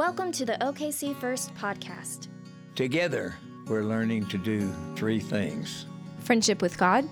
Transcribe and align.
Welcome 0.00 0.32
to 0.32 0.46
the 0.46 0.56
OKC 0.62 1.14
First 1.14 1.54
podcast. 1.56 2.28
Together, 2.74 3.36
we're 3.66 3.82
learning 3.82 4.24
to 4.28 4.38
do 4.38 4.74
three 4.96 5.20
things 5.20 5.84
friendship 6.20 6.62
with 6.62 6.78
God, 6.78 7.06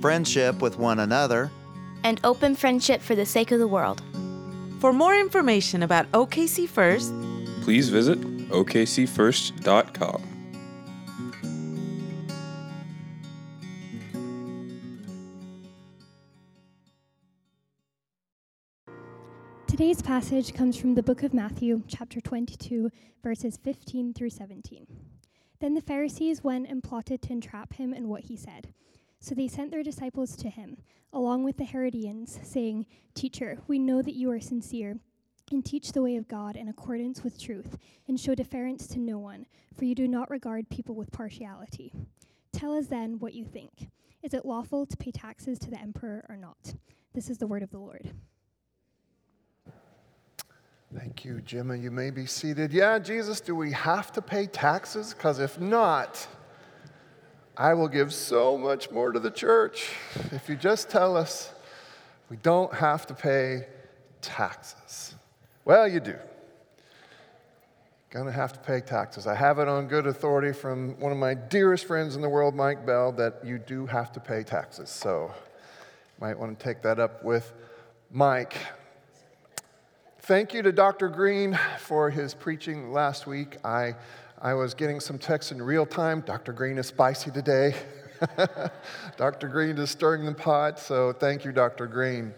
friendship 0.00 0.60
with 0.60 0.76
one 0.76 0.98
another, 0.98 1.52
and 2.02 2.20
open 2.24 2.56
friendship 2.56 3.00
for 3.00 3.14
the 3.14 3.24
sake 3.24 3.52
of 3.52 3.60
the 3.60 3.68
world. 3.68 4.02
For 4.80 4.92
more 4.92 5.14
information 5.14 5.84
about 5.84 6.10
OKC 6.10 6.68
First, 6.68 7.14
please 7.62 7.90
visit 7.90 8.20
okcfirst.com. 8.48 10.35
passage 20.06 20.54
comes 20.54 20.76
from 20.76 20.94
the 20.94 21.02
book 21.02 21.24
of 21.24 21.34
Matthew, 21.34 21.82
chapter 21.88 22.20
22, 22.20 22.92
verses 23.24 23.58
15 23.64 24.14
through 24.14 24.30
17. 24.30 24.86
Then 25.58 25.74
the 25.74 25.80
Pharisees 25.80 26.44
went 26.44 26.68
and 26.68 26.80
plotted 26.80 27.22
to 27.22 27.32
entrap 27.32 27.72
him 27.72 27.92
in 27.92 28.06
what 28.06 28.22
he 28.22 28.36
said. 28.36 28.72
So 29.18 29.34
they 29.34 29.48
sent 29.48 29.72
their 29.72 29.82
disciples 29.82 30.36
to 30.36 30.48
him, 30.48 30.76
along 31.12 31.42
with 31.42 31.56
the 31.56 31.64
Herodians, 31.64 32.38
saying, 32.44 32.86
Teacher, 33.14 33.58
we 33.66 33.80
know 33.80 34.00
that 34.00 34.14
you 34.14 34.30
are 34.30 34.38
sincere 34.38 35.00
and 35.50 35.64
teach 35.64 35.90
the 35.90 36.02
way 36.02 36.14
of 36.14 36.28
God 36.28 36.54
in 36.54 36.68
accordance 36.68 37.24
with 37.24 37.42
truth, 37.42 37.76
and 38.06 38.18
show 38.18 38.36
deference 38.36 38.86
to 38.86 39.00
no 39.00 39.18
one, 39.18 39.44
for 39.76 39.86
you 39.86 39.96
do 39.96 40.06
not 40.06 40.30
regard 40.30 40.68
people 40.68 40.94
with 40.94 41.10
partiality. 41.10 41.92
Tell 42.52 42.72
us 42.72 42.86
then 42.86 43.18
what 43.18 43.34
you 43.34 43.44
think. 43.44 43.88
Is 44.22 44.34
it 44.34 44.46
lawful 44.46 44.86
to 44.86 44.96
pay 44.96 45.10
taxes 45.10 45.58
to 45.58 45.70
the 45.70 45.80
emperor 45.80 46.24
or 46.28 46.36
not? 46.36 46.76
This 47.12 47.28
is 47.28 47.38
the 47.38 47.48
word 47.48 47.64
of 47.64 47.72
the 47.72 47.80
Lord. 47.80 48.12
Thank 50.94 51.24
you, 51.24 51.40
Gemma. 51.40 51.76
You 51.76 51.90
may 51.90 52.10
be 52.10 52.26
seated. 52.26 52.72
Yeah, 52.72 52.98
Jesus, 52.98 53.40
do 53.40 53.54
we 53.54 53.72
have 53.72 54.12
to 54.12 54.22
pay 54.22 54.46
taxes? 54.46 55.12
Because 55.12 55.40
if 55.40 55.60
not, 55.60 56.26
I 57.56 57.74
will 57.74 57.88
give 57.88 58.14
so 58.14 58.56
much 58.56 58.90
more 58.90 59.12
to 59.12 59.18
the 59.18 59.30
church 59.30 59.90
if 60.30 60.48
you 60.48 60.56
just 60.56 60.88
tell 60.88 61.16
us 61.16 61.52
we 62.30 62.36
don't 62.36 62.72
have 62.74 63.06
to 63.06 63.14
pay 63.14 63.66
taxes. 64.20 65.14
Well, 65.64 65.88
you 65.88 66.00
do. 66.00 66.16
Gonna 68.10 68.32
have 68.32 68.52
to 68.52 68.58
pay 68.60 68.80
taxes. 68.80 69.26
I 69.26 69.34
have 69.34 69.58
it 69.58 69.68
on 69.68 69.88
good 69.88 70.06
authority 70.06 70.52
from 70.52 70.98
one 71.00 71.12
of 71.12 71.18
my 71.18 71.34
dearest 71.34 71.86
friends 71.86 72.14
in 72.14 72.22
the 72.22 72.28
world, 72.28 72.54
Mike 72.54 72.86
Bell, 72.86 73.10
that 73.12 73.44
you 73.44 73.58
do 73.58 73.86
have 73.86 74.12
to 74.12 74.20
pay 74.20 74.42
taxes. 74.42 74.88
So, 74.88 75.32
might 76.20 76.38
want 76.38 76.58
to 76.58 76.64
take 76.64 76.82
that 76.82 76.98
up 76.98 77.24
with 77.24 77.52
Mike. 78.10 78.56
Thank 80.26 80.52
you 80.52 80.62
to 80.62 80.72
Dr. 80.72 81.08
Green 81.08 81.56
for 81.78 82.10
his 82.10 82.34
preaching 82.34 82.90
last 82.90 83.28
week. 83.28 83.58
I, 83.64 83.94
I 84.42 84.54
was 84.54 84.74
getting 84.74 84.98
some 84.98 85.18
texts 85.20 85.52
in 85.52 85.62
real 85.62 85.86
time. 85.86 86.20
Dr. 86.20 86.52
Green 86.52 86.78
is 86.78 86.88
spicy 86.88 87.30
today. 87.30 87.76
Dr. 89.16 89.46
Green 89.46 89.78
is 89.78 89.90
stirring 89.90 90.24
the 90.26 90.34
pot, 90.34 90.80
so 90.80 91.12
thank 91.12 91.44
you, 91.44 91.52
Dr. 91.52 91.86
Green, 91.86 92.34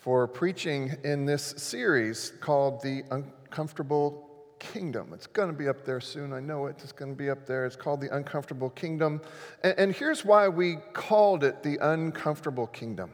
for 0.00 0.26
preaching 0.26 0.96
in 1.04 1.24
this 1.24 1.54
series 1.56 2.32
called 2.40 2.82
The 2.82 3.04
Uncomfortable 3.12 4.28
Kingdom. 4.58 5.12
It's 5.14 5.28
going 5.28 5.48
to 5.48 5.56
be 5.56 5.68
up 5.68 5.84
there 5.84 6.00
soon. 6.00 6.32
I 6.32 6.40
know 6.40 6.66
it. 6.66 6.80
It's 6.82 6.90
going 6.90 7.12
to 7.12 7.16
be 7.16 7.30
up 7.30 7.46
there. 7.46 7.66
It's 7.66 7.76
called 7.76 8.00
The 8.00 8.12
Uncomfortable 8.12 8.70
Kingdom. 8.70 9.20
And, 9.62 9.78
and 9.78 9.94
here's 9.94 10.24
why 10.24 10.48
we 10.48 10.78
called 10.92 11.44
it 11.44 11.62
The 11.62 11.78
Uncomfortable 11.80 12.66
Kingdom. 12.66 13.12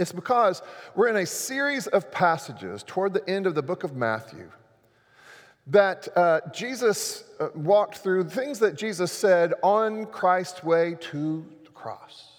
It's 0.00 0.12
because 0.12 0.62
we're 0.94 1.08
in 1.08 1.16
a 1.16 1.26
series 1.26 1.86
of 1.86 2.10
passages 2.10 2.82
toward 2.82 3.12
the 3.12 3.28
end 3.28 3.46
of 3.46 3.54
the 3.54 3.62
book 3.62 3.84
of 3.84 3.94
Matthew 3.94 4.50
that 5.66 6.08
uh, 6.16 6.40
Jesus 6.54 7.24
uh, 7.38 7.48
walked 7.54 7.98
through, 7.98 8.24
things 8.24 8.60
that 8.60 8.76
Jesus 8.76 9.12
said 9.12 9.52
on 9.62 10.06
Christ's 10.06 10.64
way 10.64 10.96
to 11.00 11.44
the 11.64 11.70
cross. 11.70 12.32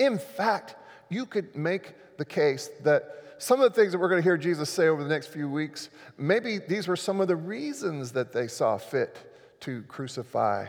In 0.00 0.18
fact, 0.18 0.74
you 1.08 1.26
could 1.26 1.54
make 1.54 1.94
the 2.18 2.24
case 2.24 2.70
that 2.82 3.36
some 3.38 3.60
of 3.60 3.72
the 3.72 3.80
things 3.80 3.92
that 3.92 3.98
we're 3.98 4.08
going 4.08 4.20
to 4.20 4.28
hear 4.28 4.36
Jesus 4.36 4.68
say 4.68 4.88
over 4.88 5.04
the 5.04 5.08
next 5.08 5.28
few 5.28 5.48
weeks, 5.48 5.90
maybe 6.18 6.58
these 6.58 6.88
were 6.88 6.96
some 6.96 7.20
of 7.20 7.28
the 7.28 7.36
reasons 7.36 8.10
that 8.12 8.32
they 8.32 8.48
saw 8.48 8.78
fit 8.78 9.16
to 9.60 9.82
crucify 9.82 10.66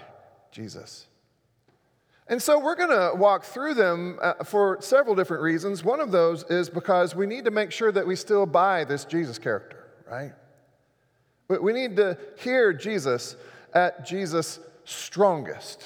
Jesus. 0.51 1.07
And 2.27 2.41
so 2.41 2.57
we're 2.57 2.75
going 2.75 2.89
to 2.89 3.17
walk 3.17 3.43
through 3.43 3.73
them 3.73 4.17
uh, 4.21 4.43
for 4.43 4.77
several 4.81 5.13
different 5.13 5.43
reasons. 5.43 5.83
One 5.83 5.99
of 5.99 6.11
those 6.11 6.43
is 6.43 6.69
because 6.69 7.15
we 7.15 7.25
need 7.25 7.45
to 7.45 7.51
make 7.51 7.71
sure 7.71 7.91
that 7.91 8.07
we 8.07 8.15
still 8.15 8.45
buy 8.45 8.85
this 8.85 9.03
Jesus 9.03 9.37
character, 9.37 9.85
right? 10.09 10.31
We 11.49 11.73
need 11.73 11.97
to 11.97 12.17
hear 12.37 12.71
Jesus 12.73 13.35
at 13.73 14.05
Jesus' 14.05 14.59
strongest. 14.85 15.83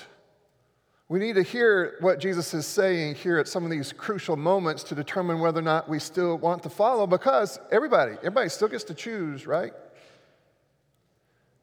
We 1.10 1.20
need 1.20 1.36
to 1.36 1.44
hear 1.44 1.96
what 2.02 2.20
Jesus 2.20 2.54
is 2.54 2.66
saying 2.68 3.16
here 3.16 3.38
at 3.38 3.48
some 3.48 3.64
of 3.64 3.72
these 3.72 3.94
crucial 3.94 4.36
moments 4.36 4.84
to 4.84 4.96
determine 4.96 5.40
whether 5.40 5.60
or 5.60 5.64
not 5.64 5.88
we 5.88 6.00
still 6.00 6.38
want 6.38 6.64
to 6.64 6.70
follow 6.70 7.08
because 7.08 7.60
everybody, 7.72 8.14
everybody 8.18 8.50
still 8.50 8.68
gets 8.68 8.84
to 8.86 8.94
choose, 8.94 9.48
right? 9.48 9.72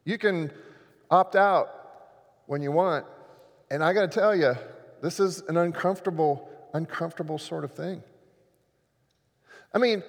You 0.04 0.16
can 0.18 0.50
opt 1.10 1.36
out 1.36 1.68
when 2.46 2.62
you 2.62 2.72
want, 2.72 3.06
and 3.70 3.82
I 3.82 3.92
got 3.92 4.10
to 4.10 4.20
tell 4.20 4.34
you, 4.34 4.54
this 5.02 5.20
is 5.20 5.42
an 5.48 5.56
uncomfortable, 5.56 6.48
uncomfortable 6.72 7.38
sort 7.38 7.64
of 7.64 7.72
thing. 7.72 8.02
I 9.72 9.78
mean, 9.78 10.02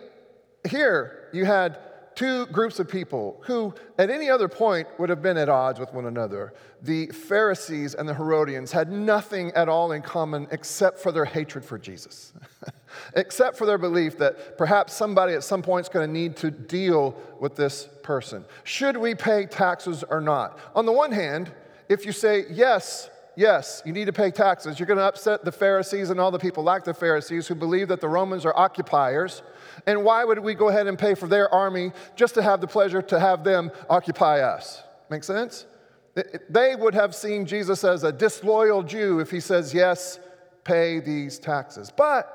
here 0.67 1.29
you 1.33 1.45
had 1.45 1.79
two 2.15 2.45
groups 2.47 2.79
of 2.79 2.87
people 2.87 3.41
who, 3.41 3.73
at 3.97 4.09
any 4.09 4.29
other 4.29 4.47
point, 4.47 4.87
would 4.97 5.09
have 5.09 5.21
been 5.21 5.37
at 5.37 5.49
odds 5.49 5.79
with 5.79 5.93
one 5.93 6.05
another. 6.05 6.53
The 6.81 7.07
Pharisees 7.07 7.93
and 7.93 8.07
the 8.07 8.13
Herodians 8.13 8.71
had 8.71 8.91
nothing 8.91 9.51
at 9.51 9.67
all 9.67 9.91
in 9.91 10.01
common 10.01 10.47
except 10.51 10.99
for 10.99 11.11
their 11.11 11.25
hatred 11.25 11.65
for 11.65 11.77
Jesus, 11.77 12.33
except 13.15 13.57
for 13.57 13.65
their 13.65 13.77
belief 13.77 14.17
that 14.19 14.57
perhaps 14.57 14.93
somebody 14.93 15.33
at 15.33 15.43
some 15.43 15.61
point 15.61 15.85
is 15.85 15.89
going 15.89 16.07
to 16.07 16.13
need 16.13 16.37
to 16.37 16.51
deal 16.51 17.15
with 17.39 17.55
this 17.55 17.89
person. 18.01 18.45
Should 18.63 18.97
we 18.97 19.13
pay 19.13 19.45
taxes 19.45 20.03
or 20.09 20.21
not? 20.21 20.57
On 20.73 20.85
the 20.85 20.93
one 20.93 21.11
hand, 21.11 21.51
if 21.89 22.05
you 22.05 22.11
say, 22.11 22.45
yes, 22.49 23.09
yes, 23.35 23.81
you 23.85 23.93
need 23.93 24.05
to 24.05 24.13
pay 24.13 24.31
taxes. 24.31 24.79
You're 24.79 24.87
going 24.87 24.97
to 24.97 25.05
upset 25.05 25.45
the 25.45 25.51
Pharisees 25.51 26.09
and 26.09 26.19
all 26.19 26.31
the 26.31 26.39
people 26.39 26.63
like 26.63 26.83
the 26.83 26.93
Pharisees 26.93 27.47
who 27.47 27.55
believe 27.55 27.87
that 27.89 28.01
the 28.01 28.09
Romans 28.09 28.45
are 28.45 28.57
occupiers. 28.57 29.41
And 29.85 30.03
why 30.03 30.23
would 30.23 30.39
we 30.39 30.53
go 30.53 30.69
ahead 30.69 30.87
and 30.87 30.97
pay 30.97 31.15
for 31.15 31.27
their 31.27 31.53
army 31.53 31.91
just 32.15 32.33
to 32.35 32.41
have 32.41 32.61
the 32.61 32.67
pleasure 32.67 33.01
to 33.01 33.19
have 33.19 33.43
them 33.43 33.71
occupy 33.89 34.39
us? 34.39 34.83
Make 35.09 35.23
sense? 35.23 35.65
They 36.49 36.75
would 36.75 36.93
have 36.93 37.13
seen 37.13 37.45
Jesus 37.45 37.83
as 37.83 38.03
a 38.03 38.11
disloyal 38.11 38.83
Jew 38.83 39.19
if 39.19 39.29
he 39.29 39.39
says, 39.39 39.73
yes, 39.73 40.19
pay 40.63 40.99
these 40.99 41.39
taxes. 41.39 41.91
But 41.95 42.34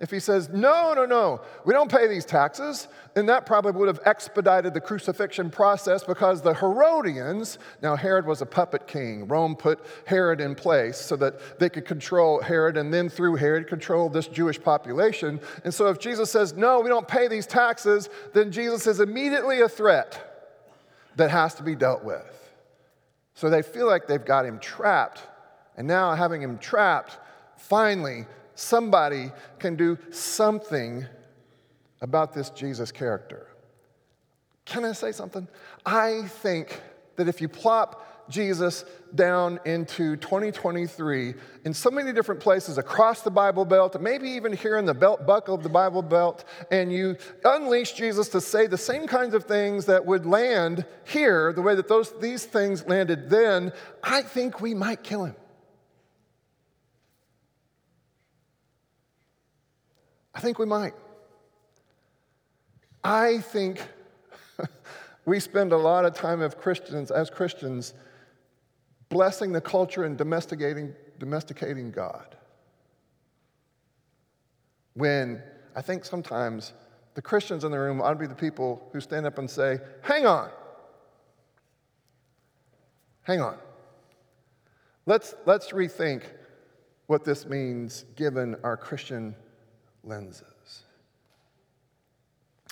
if 0.00 0.10
he 0.10 0.18
says, 0.18 0.48
no, 0.48 0.94
no, 0.94 1.04
no, 1.04 1.42
we 1.66 1.74
don't 1.74 1.90
pay 1.90 2.08
these 2.08 2.24
taxes, 2.24 2.88
then 3.12 3.26
that 3.26 3.44
probably 3.44 3.72
would 3.72 3.86
have 3.86 4.00
expedited 4.06 4.72
the 4.72 4.80
crucifixion 4.80 5.50
process 5.50 6.02
because 6.02 6.40
the 6.40 6.54
Herodians, 6.54 7.58
now 7.82 7.96
Herod 7.96 8.26
was 8.26 8.40
a 8.40 8.46
puppet 8.46 8.86
king. 8.86 9.28
Rome 9.28 9.54
put 9.54 9.84
Herod 10.06 10.40
in 10.40 10.54
place 10.54 10.98
so 10.98 11.16
that 11.16 11.58
they 11.58 11.68
could 11.68 11.84
control 11.84 12.40
Herod 12.40 12.78
and 12.78 12.92
then 12.92 13.10
through 13.10 13.36
Herod 13.36 13.68
control 13.68 14.08
this 14.08 14.26
Jewish 14.26 14.60
population. 14.60 15.38
And 15.64 15.74
so 15.74 15.88
if 15.88 15.98
Jesus 15.98 16.30
says, 16.30 16.54
no, 16.54 16.80
we 16.80 16.88
don't 16.88 17.06
pay 17.06 17.28
these 17.28 17.46
taxes, 17.46 18.08
then 18.32 18.50
Jesus 18.50 18.86
is 18.86 19.00
immediately 19.00 19.60
a 19.60 19.68
threat 19.68 20.26
that 21.16 21.30
has 21.30 21.54
to 21.56 21.62
be 21.62 21.74
dealt 21.74 22.02
with. 22.02 22.24
So 23.34 23.50
they 23.50 23.60
feel 23.60 23.86
like 23.86 24.06
they've 24.06 24.24
got 24.24 24.46
him 24.46 24.58
trapped. 24.60 25.22
And 25.76 25.86
now, 25.86 26.14
having 26.14 26.42
him 26.42 26.58
trapped, 26.58 27.18
finally, 27.56 28.26
somebody 28.60 29.32
can 29.58 29.74
do 29.74 29.98
something 30.10 31.06
about 32.00 32.34
this 32.34 32.50
Jesus 32.50 32.92
character. 32.92 33.46
Can 34.64 34.84
I 34.84 34.92
say 34.92 35.12
something? 35.12 35.48
I 35.84 36.24
think 36.26 36.80
that 37.16 37.28
if 37.28 37.40
you 37.40 37.48
plop 37.48 38.06
Jesus 38.30 38.84
down 39.14 39.58
into 39.64 40.16
2023 40.16 41.34
in 41.64 41.74
so 41.74 41.90
many 41.90 42.12
different 42.12 42.40
places 42.40 42.78
across 42.78 43.22
the 43.22 43.30
Bible 43.30 43.64
Belt, 43.64 44.00
maybe 44.00 44.28
even 44.30 44.52
here 44.52 44.78
in 44.78 44.84
the 44.84 44.94
belt 44.94 45.26
buckle 45.26 45.54
of 45.54 45.64
the 45.64 45.68
Bible 45.68 46.02
Belt, 46.02 46.44
and 46.70 46.92
you 46.92 47.16
unleash 47.44 47.94
Jesus 47.94 48.28
to 48.28 48.40
say 48.40 48.66
the 48.68 48.78
same 48.78 49.06
kinds 49.06 49.34
of 49.34 49.44
things 49.44 49.86
that 49.86 50.06
would 50.06 50.26
land 50.26 50.86
here, 51.04 51.52
the 51.52 51.62
way 51.62 51.74
that 51.74 51.88
those, 51.88 52.16
these 52.20 52.44
things 52.44 52.86
landed 52.86 53.28
then, 53.28 53.72
I 54.02 54.22
think 54.22 54.60
we 54.60 54.74
might 54.74 55.02
kill 55.02 55.24
him. 55.24 55.34
I 60.40 60.42
think 60.42 60.58
we 60.58 60.64
might. 60.64 60.94
I 63.04 63.40
think 63.40 63.86
we 65.26 65.38
spend 65.38 65.70
a 65.72 65.76
lot 65.76 66.06
of 66.06 66.14
time 66.14 66.40
as 66.40 66.54
Christians, 66.54 67.10
as 67.10 67.28
Christians, 67.28 67.92
blessing 69.10 69.52
the 69.52 69.60
culture 69.60 70.04
and 70.04 70.16
domesticating, 70.16 70.94
domesticating 71.18 71.90
God. 71.90 72.36
When 74.94 75.42
I 75.76 75.82
think 75.82 76.06
sometimes 76.06 76.72
the 77.12 77.20
Christians 77.20 77.64
in 77.64 77.70
the 77.70 77.78
room 77.78 78.00
ought 78.00 78.14
to 78.14 78.18
be 78.18 78.26
the 78.26 78.34
people 78.34 78.88
who 78.94 79.00
stand 79.02 79.26
up 79.26 79.36
and 79.36 79.50
say, 79.50 79.76
Hang 80.00 80.24
on. 80.24 80.48
Hang 83.24 83.42
on. 83.42 83.58
Let's, 85.04 85.34
let's 85.44 85.72
rethink 85.72 86.22
what 87.08 87.24
this 87.24 87.44
means 87.44 88.06
given 88.16 88.56
our 88.64 88.78
Christian 88.78 89.34
lenses. 90.04 90.82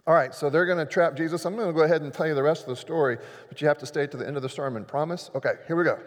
All 0.06 0.14
right, 0.14 0.34
so 0.34 0.48
they're 0.48 0.64
going 0.64 0.78
to 0.78 0.90
trap 0.90 1.16
Jesus. 1.16 1.44
I'm 1.44 1.54
going 1.54 1.66
to 1.66 1.74
go 1.74 1.82
ahead 1.82 2.00
and 2.00 2.12
tell 2.12 2.26
you 2.26 2.34
the 2.34 2.42
rest 2.42 2.62
of 2.62 2.68
the 2.68 2.76
story, 2.76 3.18
but 3.48 3.60
you 3.60 3.68
have 3.68 3.78
to 3.78 3.86
stay 3.86 4.06
to 4.06 4.16
the 4.16 4.26
end 4.26 4.36
of 4.36 4.42
the 4.42 4.48
sermon. 4.48 4.84
Promise? 4.84 5.30
Okay, 5.34 5.52
here 5.66 5.76
we 5.76 5.84
go. 5.84 5.98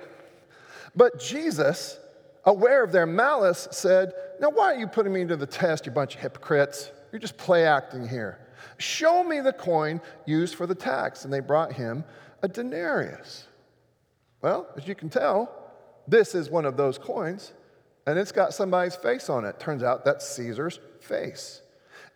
But 0.96 1.20
Jesus, 1.20 2.00
aware 2.46 2.84
of 2.84 2.92
their 2.92 3.06
malice, 3.06 3.68
said, 3.72 4.14
Now, 4.40 4.50
why 4.50 4.74
are 4.74 4.80
you 4.80 4.88
putting 4.88 5.14
me 5.14 5.26
to 5.26 5.36
the 5.36 5.46
test, 5.46 5.86
you 5.86 5.92
bunch 5.92 6.16
of 6.16 6.22
hypocrites? 6.22 6.92
You're 7.12 7.20
just 7.20 7.38
play 7.38 7.66
acting 7.66 8.08
here. 8.08 8.40
Show 8.78 9.24
me 9.24 9.40
the 9.40 9.54
coin 9.54 10.02
used 10.26 10.56
for 10.56 10.66
the 10.66 10.76
tax. 10.76 11.24
And 11.24 11.32
they 11.32 11.40
brought 11.40 11.74
him 11.74 12.04
a 12.42 12.48
denarius. 12.48 13.46
Well, 14.42 14.68
as 14.76 14.88
you 14.88 14.96
can 14.96 15.10
tell, 15.10 15.72
this 16.08 16.34
is 16.34 16.50
one 16.50 16.66
of 16.66 16.78
those 16.78 16.98
coins, 16.98 17.54
and 18.06 18.18
it's 18.18 18.32
got 18.32 18.54
somebody's 18.54 18.96
face 18.96 19.30
on 19.30 19.46
it. 19.46 19.60
Turns 19.60 19.84
out 19.84 20.06
that's 20.06 20.28
Caesar's 20.28 20.80
face. 21.00 21.62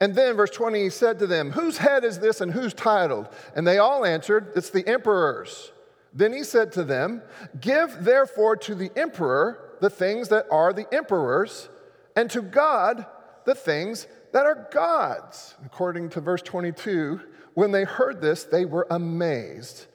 And 0.02 0.14
then, 0.14 0.36
verse 0.36 0.50
20, 0.52 0.84
he 0.84 0.90
said 0.90 1.20
to 1.20 1.28
them, 1.28 1.52
Whose 1.52 1.78
head 1.78 2.04
is 2.04 2.20
this 2.20 2.42
and 2.42 2.52
who's 2.52 2.74
titled? 2.74 3.30
And 3.56 3.66
they 3.66 3.78
all 3.78 4.06
answered, 4.06 4.52
It's 4.56 4.70
the 4.70 4.86
emperor's. 4.88 5.72
Then 6.14 6.34
he 6.34 6.44
said 6.44 6.72
to 6.74 6.84
them, 6.84 7.22
Give 7.60 7.96
therefore 8.04 8.58
to 8.58 8.76
the 8.76 8.92
emperor 8.96 9.78
the 9.82 9.90
things 9.90 10.30
that 10.30 10.46
are 10.52 10.74
the 10.74 10.92
emperor's, 10.94 11.70
and 12.16 12.30
to 12.32 12.42
God 12.42 13.06
the 13.46 13.56
things 13.56 14.08
that 14.32 14.46
are 14.46 14.68
God's. 14.72 15.56
According 15.66 16.10
to 16.12 16.22
verse 16.22 16.42
22, 16.42 17.22
when 17.54 17.72
they 17.72 17.84
heard 17.84 18.22
this, 18.22 18.44
they 18.44 18.66
were 18.66 18.88
amazed, 18.90 19.86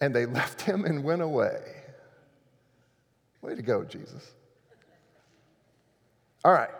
and 0.00 0.14
they 0.14 0.26
left 0.38 0.62
him 0.62 0.84
and 0.84 1.02
went 1.02 1.22
away. 1.22 1.60
Way 3.42 3.54
to 3.54 3.62
go, 3.62 3.84
Jesus. 3.84 4.32
All 6.44 6.52
right. 6.52 6.70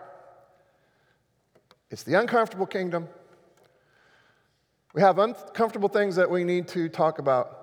It's 1.91 2.03
the 2.03 2.19
uncomfortable 2.19 2.65
kingdom. 2.65 3.07
We 4.93 5.01
have 5.01 5.19
uncomfortable 5.19 5.89
things 5.89 6.15
that 6.15 6.29
we 6.29 6.43
need 6.43 6.67
to 6.69 6.89
talk 6.89 7.19
about. 7.19 7.55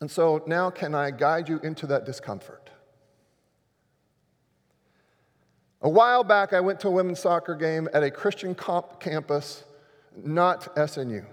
And 0.00 0.10
so 0.10 0.42
now, 0.46 0.70
can 0.70 0.94
I 0.94 1.10
guide 1.10 1.48
you 1.48 1.60
into 1.60 1.86
that 1.88 2.04
discomfort? 2.04 2.70
A 5.82 5.88
while 5.88 6.24
back, 6.24 6.52
I 6.52 6.60
went 6.60 6.80
to 6.80 6.88
a 6.88 6.90
women's 6.90 7.20
soccer 7.20 7.54
game 7.54 7.88
at 7.92 8.02
a 8.02 8.10
Christian 8.10 8.54
comp 8.54 9.00
campus, 9.00 9.64
not 10.16 10.74
SNU. 10.76 11.24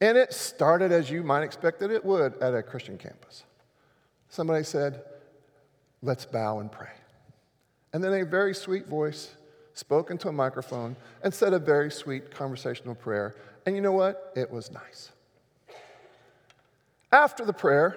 And 0.00 0.18
it 0.18 0.32
started 0.32 0.90
as 0.90 1.10
you 1.10 1.22
might 1.22 1.42
expect 1.42 1.80
that 1.80 1.90
it 1.90 2.04
would 2.04 2.36
at 2.42 2.54
a 2.54 2.62
Christian 2.62 2.98
campus. 2.98 3.44
Somebody 4.28 4.64
said, 4.64 5.02
Let's 6.02 6.26
bow 6.26 6.58
and 6.58 6.70
pray. 6.70 6.90
And 7.94 8.02
then 8.02 8.12
a 8.12 8.24
very 8.24 8.54
sweet 8.54 8.88
voice 8.88 9.30
spoke 9.72 10.10
into 10.10 10.28
a 10.28 10.32
microphone 10.32 10.96
and 11.22 11.32
said 11.32 11.52
a 11.52 11.60
very 11.60 11.92
sweet 11.92 12.32
conversational 12.32 12.96
prayer. 12.96 13.36
And 13.64 13.76
you 13.76 13.80
know 13.80 13.92
what? 13.92 14.32
It 14.34 14.50
was 14.50 14.72
nice. 14.72 15.12
After 17.12 17.44
the 17.44 17.52
prayer, 17.52 17.96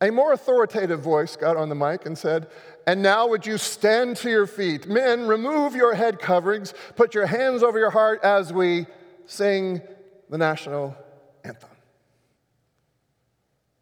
a 0.00 0.10
more 0.10 0.32
authoritative 0.32 1.00
voice 1.00 1.36
got 1.36 1.56
on 1.56 1.68
the 1.68 1.76
mic 1.76 2.04
and 2.04 2.18
said, 2.18 2.48
And 2.84 3.00
now 3.00 3.28
would 3.28 3.46
you 3.46 3.58
stand 3.58 4.16
to 4.18 4.28
your 4.28 4.48
feet? 4.48 4.88
Men, 4.88 5.28
remove 5.28 5.76
your 5.76 5.94
head 5.94 6.18
coverings, 6.18 6.74
put 6.96 7.14
your 7.14 7.26
hands 7.26 7.62
over 7.62 7.78
your 7.78 7.90
heart 7.90 8.24
as 8.24 8.52
we 8.52 8.86
sing 9.26 9.80
the 10.28 10.36
national 10.36 10.96
anthem. 11.44 11.70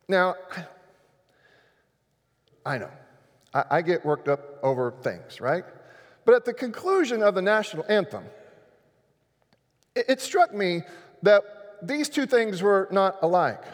Now, 0.07 0.37
I 2.67 2.77
know, 2.77 2.91
I, 3.55 3.65
I 3.71 3.83
get 3.83 4.05
worked 4.05 4.29
up 4.29 4.59
over 4.63 4.95
things, 5.03 5.41
right? 5.41 5.65
But 6.25 6.35
at 6.35 6.45
the 6.45 6.55
conclusion 6.55 7.23
of 7.23 7.35
the 7.35 7.43
national 7.43 7.85
anthem, 7.89 8.25
it, 9.95 10.07
it 10.09 10.21
struck 10.21 10.55
me 10.55 10.83
that 11.23 11.43
these 11.83 12.09
two 12.09 12.27
things 12.27 12.63
were 12.63 12.89
not 12.91 13.17
alike. 13.23 13.65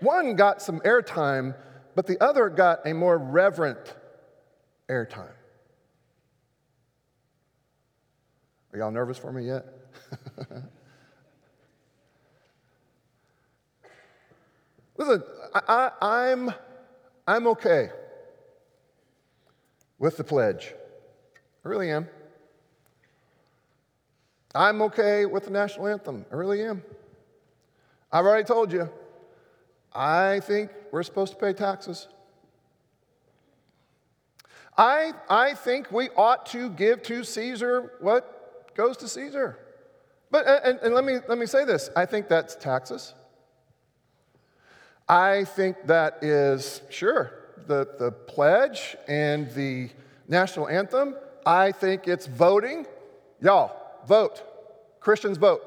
One 0.00 0.34
got 0.36 0.60
some 0.62 0.80
airtime, 0.80 1.54
but 1.94 2.06
the 2.06 2.22
other 2.22 2.48
got 2.48 2.86
a 2.86 2.92
more 2.92 3.16
reverent 3.18 3.94
airtime. 4.88 5.30
Are 8.72 8.78
y'all 8.78 8.90
nervous 8.90 9.18
for 9.18 9.30
me 9.32 9.44
yet? 9.46 9.66
Listen, 14.96 15.22
I, 15.54 16.30
am 16.30 16.54
I'm, 17.26 17.46
okay 17.46 17.90
with 19.98 20.16
the 20.16 20.24
pledge. 20.24 20.74
I 21.64 21.68
really 21.68 21.90
am. 21.90 22.08
I'm 24.54 24.82
okay 24.82 25.26
with 25.26 25.44
the 25.44 25.50
national 25.50 25.88
anthem. 25.88 26.26
I 26.30 26.34
really 26.34 26.62
am. 26.62 26.82
I've 28.10 28.26
already 28.26 28.44
told 28.44 28.72
you, 28.72 28.90
I 29.94 30.40
think 30.40 30.70
we're 30.90 31.02
supposed 31.02 31.32
to 31.32 31.38
pay 31.38 31.52
taxes. 31.52 32.08
I, 34.76 35.12
I 35.28 35.54
think 35.54 35.92
we 35.92 36.08
ought 36.10 36.46
to 36.46 36.70
give 36.70 37.02
to 37.04 37.24
Caesar 37.24 37.92
what 38.00 38.74
goes 38.74 38.96
to 38.98 39.08
Caesar. 39.08 39.58
But, 40.30 40.46
and, 40.64 40.78
and 40.80 40.94
let, 40.94 41.04
me, 41.04 41.18
let 41.28 41.38
me 41.38 41.46
say 41.46 41.64
this 41.64 41.90
I 41.94 42.06
think 42.06 42.28
that's 42.28 42.56
taxes. 42.56 43.14
I 45.08 45.44
think 45.44 45.86
that 45.86 46.22
is, 46.22 46.82
sure, 46.90 47.32
the, 47.66 47.88
the 47.98 48.12
pledge 48.12 48.96
and 49.08 49.50
the 49.52 49.90
national 50.28 50.68
anthem. 50.68 51.16
I 51.44 51.72
think 51.72 52.08
it's 52.08 52.26
voting. 52.26 52.86
Y'all, 53.40 53.76
vote. 54.06 54.42
Christians 55.00 55.38
vote. 55.38 55.62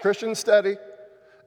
Christians 0.00 0.38
study 0.38 0.76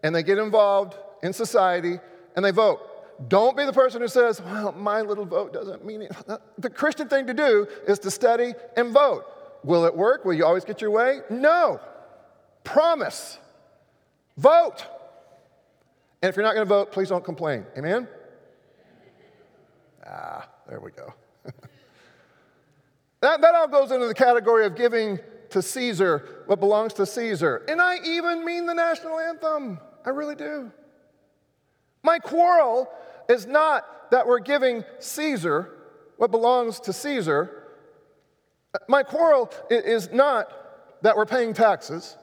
and 0.03 0.15
they 0.15 0.23
get 0.23 0.37
involved 0.37 0.95
in 1.23 1.33
society 1.33 1.99
and 2.35 2.45
they 2.45 2.51
vote. 2.51 2.81
Don't 3.29 3.57
be 3.57 3.65
the 3.65 3.73
person 3.73 4.01
who 4.01 4.07
says, 4.07 4.41
well, 4.41 4.71
my 4.73 5.01
little 5.01 5.25
vote 5.25 5.51
doesn't 5.51 5.83
mean 5.85 6.03
it. 6.03 6.11
The 6.59 6.69
Christian 6.69 7.07
thing 7.07 7.27
to 7.27 7.33
do 7.33 7.67
is 7.87 7.99
to 7.99 8.11
study 8.11 8.53
and 8.75 8.91
vote. 8.91 9.25
Will 9.63 9.85
it 9.85 9.95
work? 9.95 10.25
Will 10.25 10.33
you 10.33 10.45
always 10.45 10.63
get 10.63 10.81
your 10.81 10.91
way? 10.91 11.21
No. 11.29 11.79
Promise. 12.63 13.39
Vote. 14.37 14.85
And 16.21 16.29
if 16.29 16.35
you're 16.35 16.43
not 16.43 16.55
going 16.55 16.65
to 16.65 16.69
vote, 16.69 16.91
please 16.91 17.09
don't 17.09 17.23
complain. 17.23 17.65
Amen? 17.77 18.07
Ah, 20.05 20.47
there 20.67 20.79
we 20.79 20.91
go. 20.91 21.13
that, 23.21 23.41
that 23.41 23.55
all 23.55 23.67
goes 23.67 23.91
into 23.91 24.07
the 24.07 24.13
category 24.13 24.65
of 24.65 24.75
giving 24.75 25.19
to 25.49 25.61
Caesar 25.61 26.43
what 26.47 26.59
belongs 26.59 26.93
to 26.93 27.05
Caesar. 27.05 27.63
And 27.67 27.81
I 27.81 27.97
even 28.03 28.43
mean 28.43 28.65
the 28.65 28.73
national 28.73 29.19
anthem. 29.19 29.79
I 30.05 30.09
really 30.09 30.35
do. 30.35 30.71
My 32.03 32.19
quarrel 32.19 32.89
is 33.29 33.45
not 33.45 34.11
that 34.11 34.25
we're 34.25 34.39
giving 34.39 34.83
Caesar 34.99 35.73
what 36.17 36.31
belongs 36.31 36.79
to 36.81 36.93
Caesar. 36.93 37.63
My 38.87 39.03
quarrel 39.03 39.51
is 39.69 40.11
not 40.11 41.03
that 41.03 41.15
we're 41.15 41.25
paying 41.25 41.53
taxes. 41.53 42.15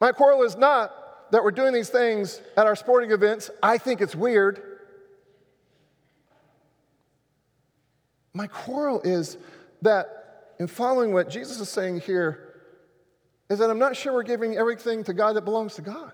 My 0.00 0.12
quarrel 0.12 0.42
is 0.42 0.56
not 0.56 0.92
that 1.30 1.42
we're 1.42 1.50
doing 1.50 1.72
these 1.72 1.88
things 1.88 2.40
at 2.56 2.66
our 2.66 2.76
sporting 2.76 3.10
events, 3.10 3.50
I 3.62 3.78
think 3.78 4.00
it's 4.00 4.14
weird. 4.14 4.62
My 8.32 8.46
quarrel 8.46 9.00
is 9.02 9.38
that 9.82 10.54
in 10.58 10.66
following 10.66 11.12
what 11.12 11.28
Jesus 11.28 11.60
is 11.60 11.68
saying 11.68 12.00
here, 12.00 12.42
is 13.48 13.58
that 13.60 13.70
I'm 13.70 13.78
not 13.78 13.96
sure 13.96 14.12
we're 14.12 14.22
giving 14.24 14.56
everything 14.56 15.04
to 15.04 15.14
God 15.14 15.36
that 15.36 15.42
belongs 15.42 15.74
to 15.76 15.82
God. 15.82 16.12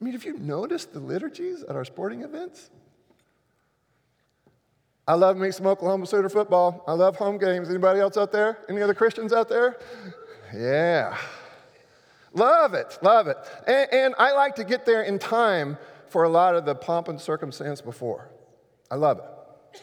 I 0.00 0.04
mean, 0.04 0.12
have 0.14 0.24
you 0.24 0.38
noticed 0.38 0.92
the 0.92 1.00
liturgies 1.00 1.62
at 1.62 1.76
our 1.76 1.84
sporting 1.84 2.22
events? 2.22 2.70
I 5.06 5.14
love 5.14 5.36
me 5.36 5.50
some 5.50 5.66
Oklahoma 5.66 6.06
Sooner 6.06 6.28
football. 6.28 6.82
I 6.86 6.92
love 6.92 7.16
home 7.16 7.36
games. 7.36 7.68
Anybody 7.68 8.00
else 8.00 8.16
out 8.16 8.32
there? 8.32 8.58
Any 8.68 8.80
other 8.80 8.94
Christians 8.94 9.32
out 9.32 9.48
there? 9.48 9.78
Yeah. 10.54 11.16
Love 12.32 12.74
it, 12.74 12.98
love 13.00 13.28
it. 13.28 13.36
And, 13.66 13.92
and, 13.92 14.14
I 14.18 14.32
like 14.32 14.56
to 14.56 14.64
get 14.64 14.84
there 14.84 15.02
in 15.02 15.20
time 15.20 15.78
for 16.08 16.24
a 16.24 16.28
lot 16.28 16.56
of 16.56 16.64
the 16.64 16.74
pomp 16.74 17.06
and 17.06 17.20
circumstance 17.20 17.80
before. 17.80 18.28
I 18.90 18.96
love 18.96 19.18
it. 19.18 19.80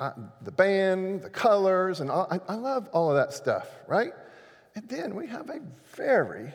Uh, 0.00 0.12
the 0.40 0.50
band, 0.50 1.22
the 1.22 1.28
colors, 1.28 2.00
and 2.00 2.10
all, 2.10 2.26
I, 2.30 2.40
I 2.48 2.54
love 2.54 2.88
all 2.92 3.10
of 3.10 3.16
that 3.16 3.34
stuff, 3.34 3.68
right? 3.86 4.12
And 4.74 4.88
then 4.88 5.14
we 5.14 5.26
have 5.26 5.50
a 5.50 5.60
very, 5.94 6.50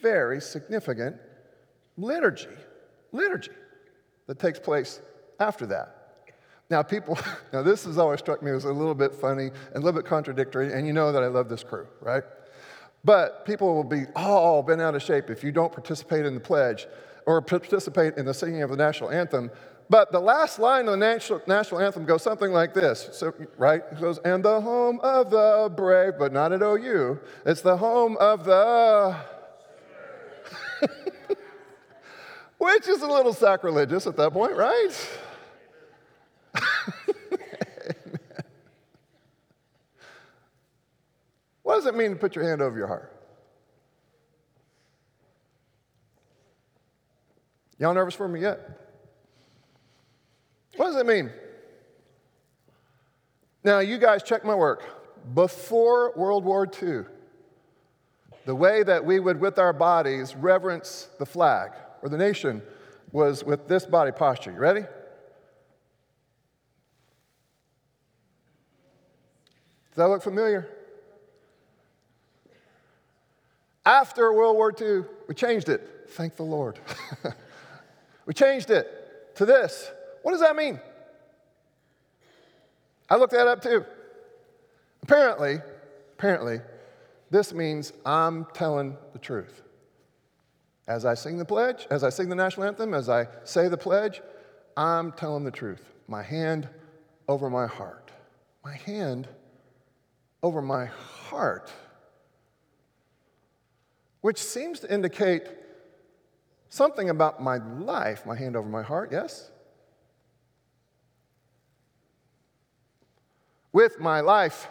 very 0.00 0.40
significant 0.40 1.16
liturgy, 1.96 2.46
liturgy 3.10 3.50
that 4.28 4.38
takes 4.38 4.60
place 4.60 5.00
after 5.40 5.66
that. 5.66 6.01
Now, 6.70 6.82
people, 6.82 7.18
now 7.52 7.62
this 7.62 7.84
has 7.84 7.98
always 7.98 8.20
struck 8.20 8.42
me 8.42 8.50
as 8.50 8.64
a 8.64 8.72
little 8.72 8.94
bit 8.94 9.14
funny 9.14 9.46
and 9.46 9.76
a 9.76 9.80
little 9.80 10.00
bit 10.00 10.08
contradictory, 10.08 10.72
and 10.72 10.86
you 10.86 10.92
know 10.92 11.12
that 11.12 11.22
I 11.22 11.26
love 11.26 11.48
this 11.48 11.62
crew, 11.62 11.86
right? 12.00 12.22
But 13.04 13.44
people 13.44 13.74
will 13.74 13.84
be 13.84 14.06
all 14.14 14.62
bent 14.62 14.80
out 14.80 14.94
of 14.94 15.02
shape 15.02 15.28
if 15.28 15.42
you 15.42 15.52
don't 15.52 15.72
participate 15.72 16.24
in 16.24 16.34
the 16.34 16.40
pledge 16.40 16.86
or 17.26 17.40
participate 17.40 18.16
in 18.16 18.24
the 18.26 18.34
singing 18.34 18.62
of 18.62 18.70
the 18.70 18.76
national 18.76 19.10
anthem. 19.10 19.50
But 19.90 20.12
the 20.12 20.20
last 20.20 20.58
line 20.58 20.86
of 20.86 20.92
the 20.92 20.96
national, 20.96 21.42
national 21.46 21.80
anthem 21.80 22.06
goes 22.06 22.22
something 22.22 22.52
like 22.52 22.72
this. 22.72 23.10
So, 23.12 23.34
right? 23.58 23.82
It 23.90 24.00
goes, 24.00 24.18
and 24.18 24.42
the 24.42 24.60
home 24.60 25.00
of 25.00 25.30
the 25.30 25.70
brave, 25.76 26.14
but 26.18 26.32
not 26.32 26.52
at 26.52 26.62
OU. 26.62 27.20
It's 27.44 27.60
the 27.60 27.76
home 27.76 28.16
of 28.18 28.44
the. 28.44 29.16
Which 32.58 32.86
is 32.88 33.02
a 33.02 33.06
little 33.06 33.32
sacrilegious 33.32 34.06
at 34.06 34.16
that 34.16 34.32
point, 34.32 34.56
right? 34.56 34.90
Does 41.82 41.92
it 41.92 41.96
mean 41.96 42.10
to 42.10 42.16
put 42.16 42.36
your 42.36 42.48
hand 42.48 42.62
over 42.62 42.78
your 42.78 42.86
heart? 42.86 43.12
Y'all 47.78 47.92
nervous 47.92 48.14
for 48.14 48.28
me 48.28 48.40
yet? 48.40 48.60
What 50.76 50.86
does 50.86 50.96
it 50.96 51.06
mean? 51.06 51.30
Now, 53.64 53.80
you 53.80 53.98
guys 53.98 54.22
check 54.22 54.44
my 54.44 54.54
work. 54.54 54.84
Before 55.34 56.12
World 56.16 56.44
War 56.44 56.68
II, 56.80 57.02
the 58.44 58.54
way 58.54 58.84
that 58.84 59.04
we 59.04 59.18
would, 59.18 59.40
with 59.40 59.58
our 59.58 59.72
bodies, 59.72 60.36
reverence 60.36 61.08
the 61.18 61.26
flag 61.26 61.72
or 62.02 62.08
the 62.08 62.16
nation 62.16 62.62
was 63.10 63.42
with 63.42 63.66
this 63.66 63.84
body 63.84 64.12
posture. 64.12 64.52
You 64.52 64.58
ready? 64.58 64.82
Does 69.90 69.96
that 69.96 70.08
look 70.08 70.22
familiar? 70.22 70.68
After 73.84 74.32
World 74.32 74.56
War 74.56 74.72
II, 74.78 75.04
we 75.28 75.34
changed 75.34 75.68
it. 75.68 76.06
Thank 76.10 76.36
the 76.36 76.42
Lord. 76.44 76.78
We 78.26 78.34
changed 78.34 78.70
it 78.70 79.34
to 79.36 79.44
this. 79.44 79.90
What 80.22 80.32
does 80.32 80.40
that 80.40 80.56
mean? 80.56 80.80
I 83.08 83.16
looked 83.16 83.32
that 83.32 83.46
up 83.46 83.62
too. 83.62 83.84
Apparently, 85.02 85.60
apparently, 86.14 86.60
this 87.30 87.52
means 87.52 87.92
I'm 88.06 88.46
telling 88.54 88.96
the 89.12 89.18
truth. 89.18 89.62
As 90.86 91.04
I 91.04 91.14
sing 91.14 91.38
the 91.38 91.44
pledge, 91.44 91.86
as 91.90 92.04
I 92.04 92.10
sing 92.10 92.28
the 92.28 92.34
national 92.34 92.66
anthem, 92.66 92.94
as 92.94 93.08
I 93.08 93.26
say 93.44 93.68
the 93.68 93.76
pledge, 93.76 94.20
I'm 94.76 95.12
telling 95.12 95.44
the 95.44 95.50
truth. 95.50 95.82
My 96.08 96.22
hand 96.22 96.68
over 97.28 97.50
my 97.50 97.66
heart. 97.66 98.10
My 98.64 98.74
hand 98.74 99.28
over 100.42 100.62
my 100.62 100.86
heart. 100.86 101.72
Which 104.22 104.42
seems 104.42 104.80
to 104.80 104.92
indicate 104.92 105.42
something 106.70 107.10
about 107.10 107.42
my 107.42 107.58
life, 107.58 108.24
my 108.24 108.36
hand 108.36 108.56
over 108.56 108.68
my 108.68 108.82
heart, 108.82 109.10
yes? 109.12 109.50
With 113.72 114.00
my 114.00 114.20
life, 114.20 114.68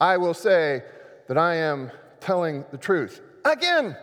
I 0.00 0.16
will 0.16 0.34
say 0.34 0.82
that 1.28 1.38
I 1.38 1.54
am 1.54 1.90
telling 2.20 2.64
the 2.70 2.78
truth. 2.78 3.20
Again, 3.44 3.96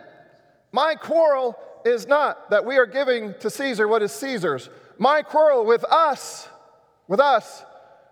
my 0.72 0.94
quarrel 0.94 1.56
is 1.84 2.06
not 2.06 2.50
that 2.50 2.64
we 2.64 2.78
are 2.78 2.86
giving 2.86 3.34
to 3.40 3.50
Caesar 3.50 3.86
what 3.86 4.02
is 4.02 4.12
Caesar's. 4.12 4.70
My 4.98 5.22
quarrel 5.22 5.64
with 5.64 5.84
us, 5.84 6.48
with 7.06 7.20
us, 7.20 7.64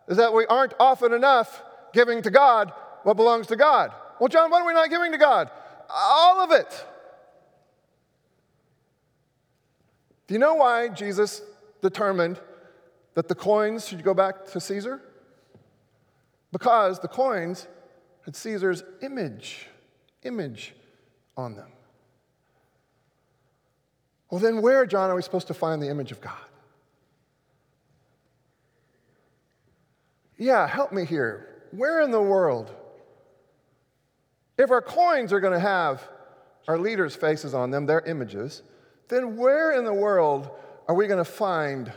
is 0.07 0.17
that 0.17 0.33
we 0.33 0.47
aren't 0.47 0.75
often 0.79 1.13
enough 1.13 1.63
giving 1.93 2.23
to 2.23 2.31
God 2.31 2.73
what 3.05 3.17
belongs 3.17 3.47
to 3.49 3.57
God. 3.57 3.93
Well, 4.21 4.29
John, 4.29 4.51
what 4.51 4.63
are 4.63 4.67
we 4.67 4.75
not 4.75 4.91
giving 4.91 5.13
to 5.13 5.19
God? 5.19 5.51
All 5.89 6.41
of 6.41 6.51
it. 6.51 6.85
Do 10.27 10.35
you 10.35 10.41
know 10.41 10.55
why 10.55 10.89
Jesus 10.89 11.43
determined 11.81 12.39
that 13.15 13.29
the 13.29 13.35
coins 13.35 13.89
should 13.89 14.05
go 14.05 14.13
back 14.13 14.47
to 14.47 14.61
Caesar? 14.61 15.01
Because 16.53 17.01
the 17.01 17.09
coins 17.09 17.67
had 18.25 18.37
Caesar's 18.37 18.83
image, 19.01 19.67
image 20.23 20.75
on 21.37 21.55
them. 21.55 21.71
Well, 24.31 24.41
then 24.41 24.61
where, 24.61 24.85
John, 24.85 25.11
are 25.11 25.15
we 25.15 25.23
supposed 25.23 25.47
to 25.47 25.55
find 25.55 25.81
the 25.81 25.89
image 25.89 26.13
of 26.13 26.21
God? 26.21 26.35
Yeah, 30.37 30.67
help 30.67 30.93
me 30.93 31.05
here. 31.05 31.49
Where 31.71 32.03
in 32.03 32.11
the 32.11 32.21
world? 32.21 32.71
If 34.59 34.73
our 34.73 34.83
coins 34.83 35.33
are 35.33 35.39
going 35.39 35.53
to 35.53 35.61
have 35.61 36.07
our 36.67 36.79
leaders' 36.79 37.15
faces 37.15 37.55
on 37.55 37.71
them, 37.71 37.87
their 37.87 38.01
images, 38.01 38.63
then 39.09 39.37
where 39.37 39.73
in 39.73 39.85
the 39.85 39.95
world 39.95 40.51
are 40.89 40.95
we 40.95 41.07
going 41.07 41.25
to 41.25 41.31
find 41.31 41.93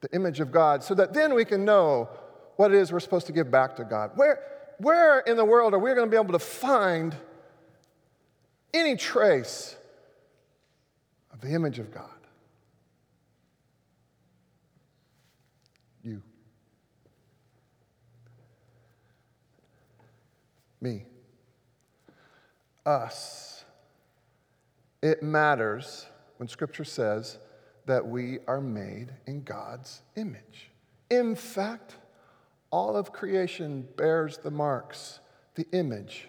the 0.00 0.08
image 0.14 0.40
of 0.40 0.50
God 0.50 0.82
so 0.82 0.94
that 0.94 1.12
then 1.12 1.34
we 1.34 1.44
can 1.44 1.64
know 1.64 2.08
what 2.56 2.72
it 2.72 2.78
is 2.78 2.90
we're 2.90 3.00
supposed 3.00 3.26
to 3.26 3.32
give 3.32 3.50
back 3.50 3.76
to 3.76 3.84
God? 3.84 4.12
Where, 4.14 4.40
where 4.78 5.20
in 5.20 5.36
the 5.36 5.44
world 5.44 5.74
are 5.74 5.78
we 5.78 5.92
going 5.94 6.06
to 6.06 6.10
be 6.10 6.20
able 6.20 6.32
to 6.32 6.38
find 6.38 7.14
any 8.72 8.96
trace 8.96 9.76
of 11.32 11.40
the 11.42 11.52
image 11.52 11.78
of 11.78 11.92
God? 11.92 12.08
You. 16.02 16.22
Me. 20.80 21.04
Us. 22.86 23.64
It 25.02 25.22
matters 25.22 26.06
when 26.38 26.48
Scripture 26.48 26.84
says 26.84 27.38
that 27.86 28.06
we 28.06 28.38
are 28.46 28.60
made 28.60 29.12
in 29.26 29.42
God's 29.42 30.02
image. 30.16 30.70
In 31.10 31.34
fact, 31.34 31.96
all 32.70 32.96
of 32.96 33.12
creation 33.12 33.86
bears 33.96 34.38
the 34.38 34.50
marks, 34.50 35.20
the 35.54 35.66
image 35.72 36.28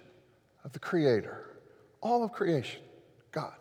of 0.64 0.74
the 0.74 0.80
Creator. 0.80 1.58
All 2.02 2.24
of 2.24 2.32
creation, 2.32 2.82
God. 3.32 3.56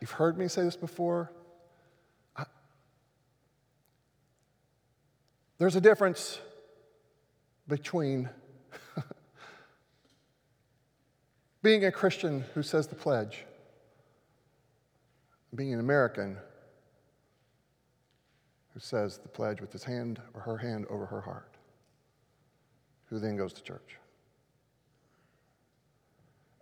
You've 0.00 0.12
heard 0.12 0.38
me 0.38 0.48
say 0.48 0.62
this 0.62 0.76
before. 0.76 1.30
There's 5.58 5.76
a 5.76 5.80
difference 5.80 6.40
between 7.68 8.30
being 11.62 11.84
a 11.84 11.92
Christian 11.92 12.44
who 12.54 12.62
says 12.62 12.86
the 12.86 12.94
pledge 12.94 13.44
being 15.54 15.74
an 15.74 15.80
American 15.80 16.36
who 18.72 18.80
says 18.80 19.18
the 19.18 19.28
pledge 19.28 19.60
with 19.60 19.72
his 19.72 19.84
hand 19.84 20.20
or 20.34 20.40
her 20.40 20.56
hand 20.56 20.86
over 20.88 21.06
her 21.06 21.20
heart, 21.20 21.56
who 23.06 23.18
then 23.18 23.36
goes 23.36 23.52
to 23.52 23.62
church. 23.62 23.96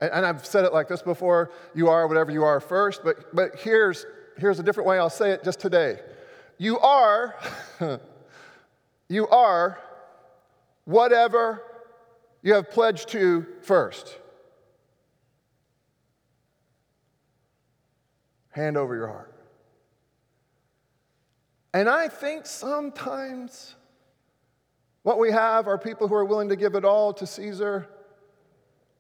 And, 0.01 0.11
and 0.11 0.27
I've 0.27 0.47
said 0.47 0.65
it 0.65 0.73
like 0.73 0.89
this 0.89 1.03
before 1.03 1.51
you 1.75 1.89
are 1.89 2.07
whatever 2.09 2.31
you 2.31 2.45
are 2.45 2.61
first, 2.61 3.05
but, 3.05 3.35
but 3.35 3.59
here's, 3.59 4.07
here's 4.39 4.59
a 4.59 4.63
different 4.63 4.89
way 4.89 4.99
I'll 4.99 5.11
say 5.11 5.33
it 5.33 5.45
just 5.45 5.61
today. 5.61 6.01
You 6.57 6.79
are, 6.79 7.37
you 9.09 9.29
are 9.29 9.79
whatever 10.87 11.63
you 12.43 12.55
have 12.55 12.71
pledged 12.71 13.11
to 13.11 13.47
first. 13.61 14.17
Hand 18.59 18.77
over 18.77 18.95
your 18.95 19.07
heart. 19.07 19.33
And 21.73 21.89
I 21.89 22.09
think 22.09 22.45
sometimes 22.45 23.75
what 25.03 25.19
we 25.19 25.31
have 25.31 25.69
are 25.69 25.79
people 25.79 26.09
who 26.09 26.15
are 26.15 26.25
willing 26.25 26.49
to 26.49 26.57
give 26.57 26.75
it 26.75 26.85
all 26.85 27.13
to 27.15 27.27
Caesar 27.27 27.89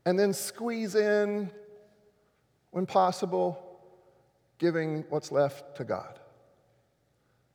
and 0.06 0.18
then 0.18 0.32
squeeze 0.32 0.94
in, 0.94 1.50
when 2.70 2.86
possible, 2.86 3.80
giving 4.58 5.04
what's 5.08 5.32
left 5.32 5.76
to 5.76 5.84
God. 5.84 6.18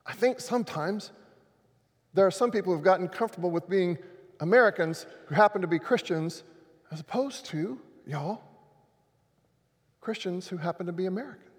I 0.05 0.13
think 0.13 0.39
sometimes 0.39 1.11
there 2.13 2.27
are 2.27 2.31
some 2.31 2.51
people 2.51 2.73
who've 2.73 2.83
gotten 2.83 3.07
comfortable 3.07 3.49
with 3.49 3.69
being 3.69 3.97
Americans 4.39 5.05
who 5.27 5.35
happen 5.35 5.61
to 5.61 5.67
be 5.67 5.79
Christians 5.79 6.43
as 6.91 6.99
opposed 6.99 7.45
to, 7.47 7.79
y'all, 8.05 8.41
Christians 10.01 10.47
who 10.47 10.57
happen 10.57 10.85
to 10.87 10.91
be 10.91 11.05
Americans. 11.05 11.52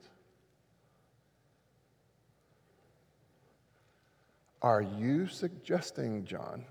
Are 4.64 4.80
you 4.80 5.26
suggesting, 5.26 6.24
John, 6.24 6.64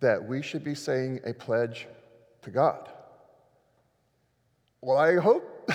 that 0.00 0.26
we 0.26 0.42
should 0.42 0.64
be 0.64 0.74
saying 0.74 1.20
a 1.24 1.32
pledge 1.32 1.86
to 2.42 2.50
God? 2.50 2.88
Well, 4.80 4.98
I 4.98 5.14
hope. 5.14 5.70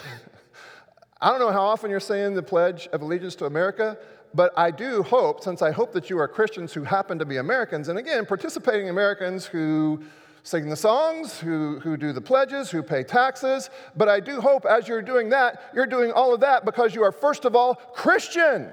I 1.22 1.30
don't 1.30 1.40
know 1.40 1.54
how 1.54 1.62
often 1.62 1.90
you're 1.90 2.02
saying 2.02 2.34
the 2.34 2.44
Pledge 2.44 2.90
of 2.92 3.02
Allegiance 3.02 3.36
to 3.36 3.46
America, 3.46 3.98
but 4.34 4.52
I 4.58 4.70
do 4.70 5.02
hope, 5.02 5.42
since 5.42 5.62
I 5.62 5.72
hope 5.72 5.94
that 5.94 6.10
you 6.10 6.20
are 6.20 6.28
Christians 6.28 6.74
who 6.74 6.84
happen 6.84 7.18
to 7.20 7.26
be 7.26 7.38
Americans, 7.38 7.88
and 7.88 7.98
again, 7.98 8.26
participating 8.26 8.90
Americans 8.90 9.46
who 9.46 10.04
sing 10.44 10.68
the 10.68 10.76
songs, 10.76 11.40
who, 11.40 11.80
who 11.80 11.96
do 11.96 12.12
the 12.12 12.20
pledges, 12.20 12.70
who 12.70 12.84
pay 12.84 13.04
taxes, 13.04 13.70
but 13.96 14.10
I 14.10 14.20
do 14.20 14.42
hope 14.42 14.66
as 14.66 14.90
you're 14.90 15.02
doing 15.02 15.30
that, 15.30 15.72
you're 15.74 15.88
doing 15.88 16.12
all 16.12 16.34
of 16.34 16.42
that 16.42 16.66
because 16.66 16.94
you 16.94 17.02
are, 17.02 17.14
first 17.14 17.46
of 17.46 17.56
all, 17.56 17.76
Christian. 17.76 18.70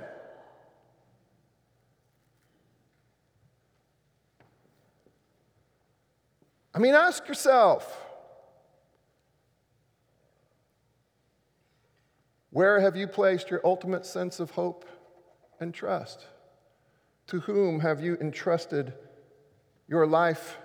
I 6.77 6.79
mean, 6.79 6.95
ask 6.95 7.27
yourself 7.27 8.05
where 12.51 12.81
have 12.81 12.97
you 12.97 13.07
placed 13.07 13.51
your 13.51 13.63
ultimate 13.65 14.05
sense 14.05 14.41
of 14.41 14.51
hope 14.51 14.85
and 15.59 15.73
trust? 15.73 16.27
To 17.29 17.41
whom 17.41 17.81
have 17.81 18.03
you 18.03 18.19
entrusted 18.21 18.93
your 19.89 20.07
life, 20.07 20.59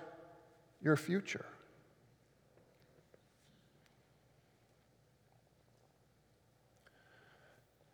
your 0.82 0.96
future? 0.96 1.46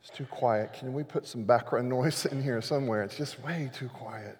It's 0.00 0.10
too 0.10 0.26
quiet. 0.26 0.72
Can 0.72 0.92
we 0.92 1.04
put 1.04 1.24
some 1.24 1.44
background 1.44 1.88
noise 1.98 2.26
in 2.26 2.42
here 2.42 2.60
somewhere? 2.62 3.04
It's 3.04 3.16
just 3.16 3.40
way 3.44 3.70
too 3.72 3.88
quiet. 3.88 4.38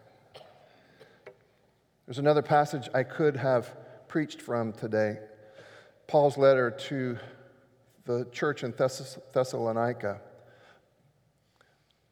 There's 2.09 2.19
another 2.19 2.41
passage 2.41 2.89
I 2.95 3.03
could 3.03 3.37
have 3.37 3.71
preached 4.09 4.41
from 4.41 4.73
today 4.73 5.19
Paul's 6.07 6.39
letter 6.39 6.71
to 6.71 7.19
the 8.07 8.27
church 8.33 8.65
in 8.65 8.73
Thess- 8.73 9.19
Thessalonica. 9.35 10.19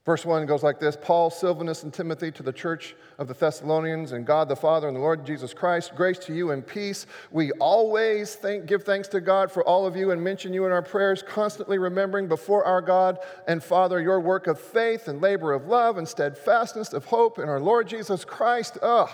Verse 0.05 0.27
1 0.27 0.45
goes 0.45 0.63
like 0.63 0.81
this 0.81 0.99
Paul, 1.01 1.31
Silvanus, 1.31 1.83
and 1.83 1.95
Timothy 1.95 2.31
to 2.33 2.43
the 2.43 2.53
church 2.53 2.95
of 3.17 3.27
the 3.27 3.33
Thessalonians, 3.33 4.13
and 4.13 4.27
God 4.27 4.51
the 4.51 4.55
Father 4.55 4.87
and 4.87 4.95
the 4.95 5.01
Lord 5.01 5.25
Jesus 5.25 5.55
Christ, 5.55 5.93
grace 5.97 6.19
to 6.27 6.35
you 6.35 6.51
and 6.51 6.67
peace. 6.67 7.07
We 7.31 7.53
always 7.53 8.35
thank, 8.35 8.67
give 8.67 8.83
thanks 8.83 9.09
to 9.09 9.23
God 9.23 9.51
for 9.51 9.67
all 9.67 9.87
of 9.87 9.97
you 9.97 10.11
and 10.11 10.23
mention 10.23 10.53
you 10.53 10.67
in 10.67 10.73
our 10.73 10.83
prayers, 10.83 11.23
constantly 11.27 11.79
remembering 11.79 12.29
before 12.29 12.67
our 12.67 12.83
God 12.83 13.19
and 13.49 13.65
Father 13.65 13.99
your 13.99 14.21
work 14.21 14.47
of 14.47 14.61
faith 14.61 15.09
and 15.09 15.23
labor 15.23 15.55
of 15.55 15.69
love 15.69 15.97
and 15.97 16.07
steadfastness 16.07 16.93
of 16.93 17.07
hope 17.07 17.39
in 17.39 17.49
our 17.49 17.61
Lord 17.61 17.89
Jesus 17.89 18.27
Christ. 18.27 18.77
Ugh. 18.83 19.09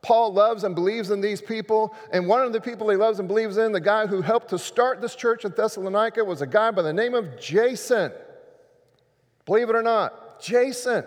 Paul 0.00 0.32
loves 0.32 0.64
and 0.64 0.74
believes 0.74 1.10
in 1.10 1.20
these 1.20 1.40
people, 1.40 1.94
and 2.12 2.28
one 2.28 2.42
of 2.42 2.52
the 2.52 2.60
people 2.60 2.88
he 2.88 2.96
loves 2.96 3.18
and 3.18 3.26
believes 3.26 3.56
in, 3.56 3.72
the 3.72 3.80
guy 3.80 4.06
who 4.06 4.22
helped 4.22 4.50
to 4.50 4.58
start 4.58 5.00
this 5.00 5.16
church 5.16 5.44
in 5.44 5.52
Thessalonica, 5.56 6.24
was 6.24 6.40
a 6.40 6.46
guy 6.46 6.70
by 6.70 6.82
the 6.82 6.92
name 6.92 7.14
of 7.14 7.38
Jason. 7.40 8.12
Believe 9.44 9.70
it 9.70 9.76
or 9.76 9.82
not, 9.82 10.40
Jason. 10.40 11.04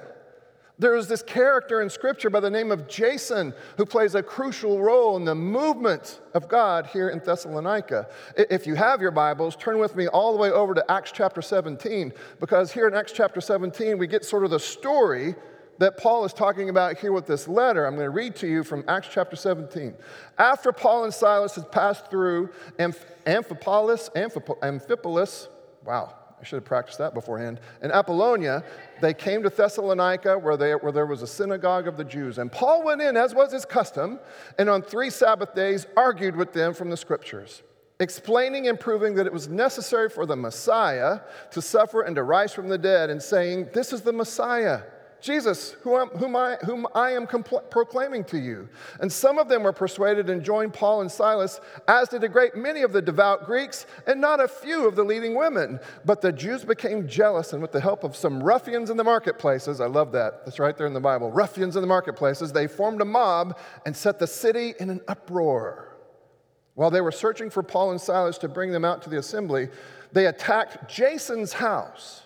There 0.77 0.95
is 0.95 1.07
this 1.07 1.21
character 1.21 1.81
in 1.81 1.91
Scripture 1.91 2.31
by 2.31 2.39
the 2.39 2.49
name 2.49 2.71
of 2.71 2.87
Jason 2.87 3.53
who 3.77 3.85
plays 3.85 4.15
a 4.15 4.23
crucial 4.23 4.79
role 4.79 5.15
in 5.15 5.25
the 5.25 5.35
movement 5.35 6.19
of 6.33 6.47
God 6.47 6.87
here 6.87 7.09
in 7.09 7.19
Thessalonica. 7.19 8.07
If 8.35 8.65
you 8.65 8.73
have 8.73 8.99
your 8.99 9.11
Bibles, 9.11 9.55
turn 9.55 9.77
with 9.77 9.95
me 9.95 10.07
all 10.07 10.31
the 10.31 10.39
way 10.39 10.49
over 10.49 10.73
to 10.73 10.91
Acts 10.91 11.11
chapter 11.11 11.39
17, 11.39 12.11
because 12.39 12.71
here 12.71 12.87
in 12.87 12.95
Acts 12.95 13.11
chapter 13.11 13.39
17, 13.39 13.99
we 13.99 14.07
get 14.07 14.25
sort 14.25 14.43
of 14.43 14.49
the 14.49 14.59
story 14.59 15.35
that 15.77 15.97
Paul 15.97 16.25
is 16.25 16.33
talking 16.33 16.69
about 16.69 16.97
here 16.97 17.11
with 17.11 17.25
this 17.25 17.47
letter. 17.47 17.85
I'm 17.85 17.95
going 17.95 18.05
to 18.05 18.11
read 18.11 18.35
to 18.37 18.47
you 18.47 18.63
from 18.63 18.83
Acts 18.87 19.07
chapter 19.11 19.35
17. 19.35 19.93
After 20.37 20.71
Paul 20.71 21.05
and 21.05 21.13
Silas 21.13 21.55
had 21.55 21.71
passed 21.71 22.09
through 22.09 22.49
Amphipolis, 22.77 24.09
Amphipolis, 24.15 25.47
wow, 25.85 26.13
I 26.39 26.43
should 26.43 26.57
have 26.57 26.65
practiced 26.65 26.97
that 26.97 27.13
beforehand. 27.13 27.59
In 27.81 27.91
Apollonia, 27.91 28.63
they 29.01 29.13
came 29.13 29.43
to 29.43 29.49
Thessalonica 29.49 30.37
where, 30.37 30.57
they, 30.57 30.73
where 30.73 30.91
there 30.91 31.05
was 31.05 31.21
a 31.21 31.27
synagogue 31.27 31.87
of 31.87 31.97
the 31.97 32.03
Jews. 32.03 32.37
And 32.37 32.51
Paul 32.51 32.83
went 32.83 33.01
in, 33.01 33.15
as 33.15 33.35
was 33.35 33.51
his 33.51 33.65
custom, 33.65 34.19
and 34.57 34.69
on 34.69 34.81
three 34.81 35.09
Sabbath 35.09 35.53
days 35.53 35.85
argued 35.95 36.35
with 36.35 36.53
them 36.53 36.73
from 36.73 36.89
the 36.89 36.97
scriptures 36.97 37.63
explaining 38.01 38.67
and 38.67 38.79
proving 38.79 39.13
that 39.13 39.27
it 39.27 39.31
was 39.31 39.47
necessary 39.47 40.09
for 40.09 40.25
the 40.25 40.35
Messiah 40.35 41.19
to 41.51 41.61
suffer 41.61 42.01
and 42.01 42.15
to 42.15 42.23
rise 42.23 42.51
from 42.51 42.67
the 42.67 42.77
dead, 42.77 43.09
and 43.11 43.21
saying, 43.21 43.69
This 43.73 43.93
is 43.93 44.01
the 44.01 44.11
Messiah. 44.11 44.81
Jesus, 45.21 45.73
whom 45.81 46.35
I, 46.35 46.57
whom 46.65 46.87
I 46.95 47.11
am 47.11 47.27
compl- 47.27 47.69
proclaiming 47.69 48.23
to 48.25 48.39
you. 48.39 48.67
And 48.99 49.11
some 49.11 49.37
of 49.37 49.47
them 49.47 49.63
were 49.63 49.73
persuaded 49.73 50.29
and 50.29 50.43
joined 50.43 50.73
Paul 50.73 51.01
and 51.01 51.11
Silas, 51.11 51.59
as 51.87 52.09
did 52.09 52.23
a 52.23 52.29
great 52.29 52.55
many 52.55 52.81
of 52.81 52.91
the 52.91 53.01
devout 53.01 53.45
Greeks, 53.45 53.85
and 54.07 54.19
not 54.19 54.39
a 54.39 54.47
few 54.47 54.87
of 54.87 54.95
the 54.95 55.03
leading 55.03 55.35
women. 55.35 55.79
But 56.05 56.21
the 56.21 56.31
Jews 56.31 56.65
became 56.65 57.07
jealous, 57.07 57.53
and 57.53 57.61
with 57.61 57.71
the 57.71 57.81
help 57.81 58.03
of 58.03 58.15
some 58.15 58.41
ruffians 58.41 58.89
in 58.89 58.97
the 58.97 59.03
marketplaces, 59.03 59.79
I 59.79 59.87
love 59.87 60.11
that, 60.13 60.45
that's 60.45 60.59
right 60.59 60.77
there 60.77 60.87
in 60.87 60.93
the 60.93 60.99
Bible, 60.99 61.31
ruffians 61.31 61.75
in 61.75 61.81
the 61.81 61.87
marketplaces, 61.87 62.51
they 62.51 62.67
formed 62.67 63.01
a 63.01 63.05
mob 63.05 63.57
and 63.85 63.95
set 63.95 64.19
the 64.19 64.27
city 64.27 64.73
in 64.79 64.89
an 64.89 65.01
uproar. 65.07 65.97
While 66.73 66.91
they 66.91 67.01
were 67.01 67.11
searching 67.11 67.49
for 67.49 67.63
Paul 67.63 67.91
and 67.91 68.01
Silas 68.01 68.37
to 68.39 68.47
bring 68.47 68.71
them 68.71 68.85
out 68.85 69.01
to 69.03 69.09
the 69.09 69.19
assembly, 69.19 69.69
they 70.13 70.27
attacked 70.27 70.89
Jason's 70.89 71.53
house 71.53 72.23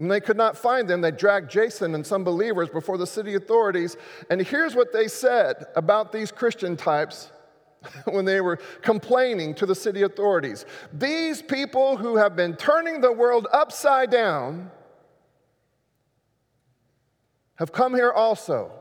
when 0.00 0.08
they 0.08 0.20
could 0.20 0.38
not 0.38 0.56
find 0.56 0.88
them, 0.88 1.02
they 1.02 1.10
dragged 1.10 1.50
Jason 1.50 1.94
and 1.94 2.06
some 2.06 2.24
believers 2.24 2.70
before 2.70 2.96
the 2.96 3.06
city 3.06 3.34
authorities. 3.34 3.98
And 4.30 4.40
here's 4.40 4.74
what 4.74 4.94
they 4.94 5.08
said 5.08 5.66
about 5.76 6.10
these 6.10 6.32
Christian 6.32 6.74
types 6.74 7.30
when 8.06 8.24
they 8.24 8.40
were 8.40 8.56
complaining 8.80 9.54
to 9.56 9.66
the 9.66 9.74
city 9.74 10.00
authorities 10.00 10.64
These 10.94 11.42
people 11.42 11.98
who 11.98 12.16
have 12.16 12.34
been 12.34 12.56
turning 12.56 13.02
the 13.02 13.12
world 13.12 13.46
upside 13.52 14.10
down 14.10 14.70
have 17.56 17.70
come 17.70 17.94
here 17.94 18.10
also. 18.10 18.72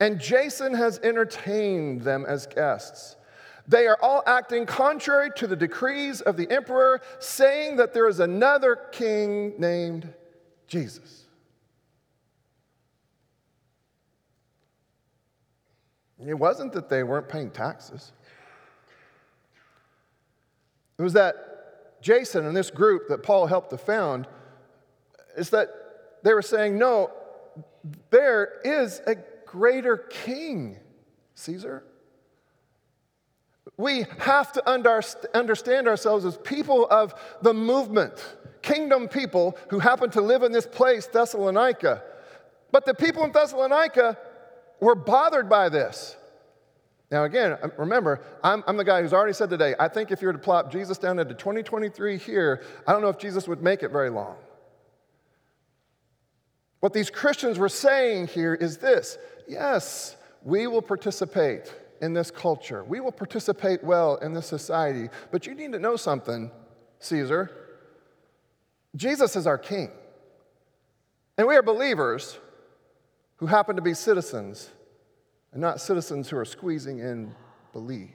And 0.00 0.20
Jason 0.20 0.74
has 0.74 0.98
entertained 0.98 2.02
them 2.02 2.26
as 2.28 2.46
guests. 2.46 3.16
They 3.68 3.86
are 3.86 3.98
all 4.00 4.22
acting 4.26 4.64
contrary 4.64 5.30
to 5.36 5.46
the 5.46 5.54
decrees 5.54 6.22
of 6.22 6.38
the 6.38 6.50
emperor, 6.50 7.02
saying 7.18 7.76
that 7.76 7.92
there 7.92 8.08
is 8.08 8.18
another 8.18 8.76
king 8.92 9.52
named 9.58 10.12
Jesus. 10.66 11.26
It 16.26 16.34
wasn't 16.34 16.72
that 16.72 16.88
they 16.88 17.02
weren't 17.02 17.28
paying 17.28 17.50
taxes. 17.50 18.12
It 20.98 21.02
was 21.02 21.12
that 21.12 22.00
Jason 22.00 22.46
and 22.46 22.56
this 22.56 22.70
group 22.70 23.08
that 23.08 23.22
Paul 23.22 23.46
helped 23.46 23.70
to 23.70 23.78
found 23.78 24.26
is 25.36 25.50
that 25.50 25.68
they 26.24 26.32
were 26.32 26.42
saying, 26.42 26.78
no, 26.78 27.10
there 28.10 28.60
is 28.64 29.00
a 29.06 29.16
greater 29.46 29.98
king, 29.98 30.78
Caesar. 31.34 31.84
We 33.78 34.06
have 34.18 34.52
to 34.52 34.68
understand 34.68 35.88
ourselves 35.88 36.24
as 36.24 36.36
people 36.36 36.86
of 36.90 37.14
the 37.42 37.54
movement, 37.54 38.12
kingdom 38.60 39.06
people 39.08 39.56
who 39.68 39.78
happen 39.78 40.10
to 40.10 40.20
live 40.20 40.42
in 40.42 40.50
this 40.50 40.66
place, 40.66 41.06
Thessalonica. 41.06 42.02
But 42.72 42.84
the 42.84 42.92
people 42.92 43.22
in 43.22 43.30
Thessalonica 43.30 44.18
were 44.80 44.96
bothered 44.96 45.48
by 45.48 45.68
this. 45.68 46.16
Now, 47.10 47.24
again, 47.24 47.56
um, 47.62 47.72
remember, 47.78 48.20
I'm, 48.42 48.62
I'm, 48.66 48.76
the 48.76 48.84
guy 48.84 49.00
who's 49.00 49.14
already 49.14 49.32
said 49.32 49.48
today, 49.48 49.74
I 49.78 49.88
think 49.88 50.10
if 50.10 50.20
you 50.20 50.26
were 50.26 50.34
to 50.34 50.38
plop 50.38 50.70
Jesus 50.70 50.98
down 50.98 51.18
into 51.20 51.32
2023 51.32 52.18
here, 52.18 52.62
I 52.86 52.92
don't 52.92 53.00
know 53.00 53.08
if 53.08 53.18
Jesus 53.18 53.48
would 53.48 53.62
make 53.62 53.82
it 53.82 53.90
very 53.90 54.10
long. 54.10 54.36
What 56.80 56.92
these 56.92 57.10
Christians 57.10 57.58
were 57.58 57.68
saying 57.68 58.26
here 58.26 58.54
is 58.54 58.78
this 58.78 59.18
yes, 59.46 60.16
we 60.42 60.66
will 60.66 60.82
participate 60.82 61.72
in 62.00 62.12
this 62.14 62.30
culture. 62.30 62.84
We 62.84 63.00
will 63.00 63.12
participate 63.12 63.82
well 63.82 64.16
in 64.16 64.32
this 64.32 64.46
society. 64.46 65.08
But 65.30 65.46
you 65.46 65.54
need 65.54 65.72
to 65.72 65.78
know 65.78 65.96
something, 65.96 66.50
Caesar. 67.00 67.50
Jesus 68.96 69.36
is 69.36 69.46
our 69.46 69.58
king. 69.58 69.90
And 71.36 71.46
we 71.46 71.56
are 71.56 71.62
believers 71.62 72.38
who 73.36 73.46
happen 73.46 73.76
to 73.76 73.82
be 73.82 73.94
citizens 73.94 74.70
and 75.52 75.60
not 75.60 75.80
citizens 75.80 76.28
who 76.28 76.36
are 76.36 76.44
squeezing 76.44 76.98
in 76.98 77.34
belief. 77.72 78.10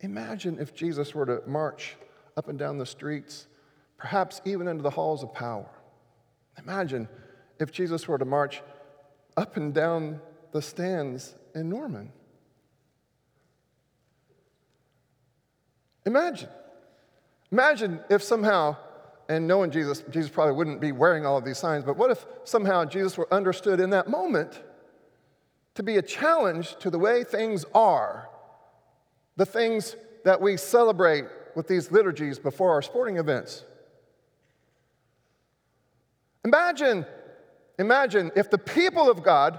Imagine 0.00 0.58
if 0.58 0.74
Jesus 0.74 1.14
were 1.14 1.26
to 1.26 1.42
march 1.46 1.96
up 2.36 2.48
and 2.48 2.58
down 2.58 2.78
the 2.78 2.86
streets, 2.86 3.46
perhaps 3.98 4.40
even 4.44 4.66
into 4.66 4.82
the 4.82 4.90
halls 4.90 5.22
of 5.22 5.32
power. 5.34 5.68
Imagine 6.58 7.08
if 7.58 7.70
Jesus 7.70 8.08
were 8.08 8.18
to 8.18 8.24
march 8.24 8.62
up 9.36 9.56
and 9.56 9.72
down 9.74 10.20
the 10.52 10.62
stands 10.62 11.34
in 11.54 11.68
Norman. 11.68 12.12
Imagine. 16.06 16.48
Imagine 17.52 18.00
if 18.08 18.22
somehow, 18.22 18.76
and 19.28 19.46
knowing 19.46 19.70
Jesus, 19.70 20.02
Jesus 20.10 20.30
probably 20.30 20.54
wouldn't 20.54 20.80
be 20.80 20.92
wearing 20.92 21.26
all 21.26 21.36
of 21.36 21.44
these 21.44 21.58
signs, 21.58 21.84
but 21.84 21.96
what 21.96 22.10
if 22.10 22.24
somehow 22.44 22.84
Jesus 22.84 23.16
were 23.18 23.32
understood 23.32 23.80
in 23.80 23.90
that 23.90 24.08
moment 24.08 24.62
to 25.74 25.82
be 25.82 25.96
a 25.96 26.02
challenge 26.02 26.76
to 26.76 26.90
the 26.90 26.98
way 26.98 27.24
things 27.24 27.64
are, 27.74 28.28
the 29.36 29.46
things 29.46 29.96
that 30.24 30.40
we 30.40 30.56
celebrate 30.56 31.24
with 31.54 31.68
these 31.68 31.90
liturgies 31.90 32.38
before 32.38 32.70
our 32.70 32.82
sporting 32.82 33.16
events. 33.16 33.64
Imagine, 36.44 37.06
imagine 37.80 38.30
if 38.36 38.50
the 38.50 38.58
people 38.58 39.10
of 39.10 39.22
God 39.22 39.58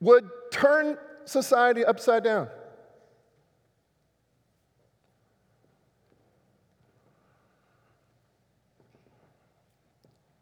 would 0.00 0.28
turn 0.52 0.96
society 1.24 1.84
upside 1.84 2.22
down. 2.22 2.48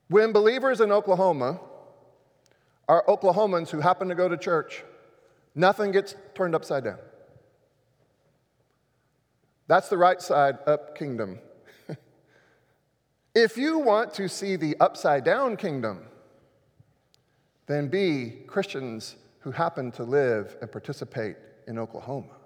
When 0.09 0.33
believers 0.33 0.83
in 0.83 0.93
Oklahoma 0.93 1.59
are 2.87 3.03
Oklahomans 3.09 3.71
who 3.71 3.81
happen 3.81 4.09
to 4.09 4.15
go 4.15 4.29
to 4.29 4.37
church, 4.37 4.85
nothing 5.55 5.91
gets 5.91 6.15
turned 6.35 6.55
upside 6.55 6.85
down. 6.85 6.99
That's 9.69 9.89
the 9.89 9.97
right 9.97 10.21
side 10.21 10.59
up 10.67 10.99
kingdom. 10.99 11.39
If 13.35 13.57
you 13.57 13.79
want 13.79 14.13
to 14.15 14.29
see 14.29 14.57
the 14.57 14.77
upside 14.81 15.25
down 15.25 15.57
kingdom, 15.57 16.05
then 17.67 17.89
be 17.89 18.43
Christians 18.47 19.17
who 19.41 19.51
happen 19.51 19.91
to 19.93 20.05
live 20.05 20.57
and 20.61 20.71
participate 20.71 21.37
in 21.67 21.79
Oklahoma. 21.79 22.37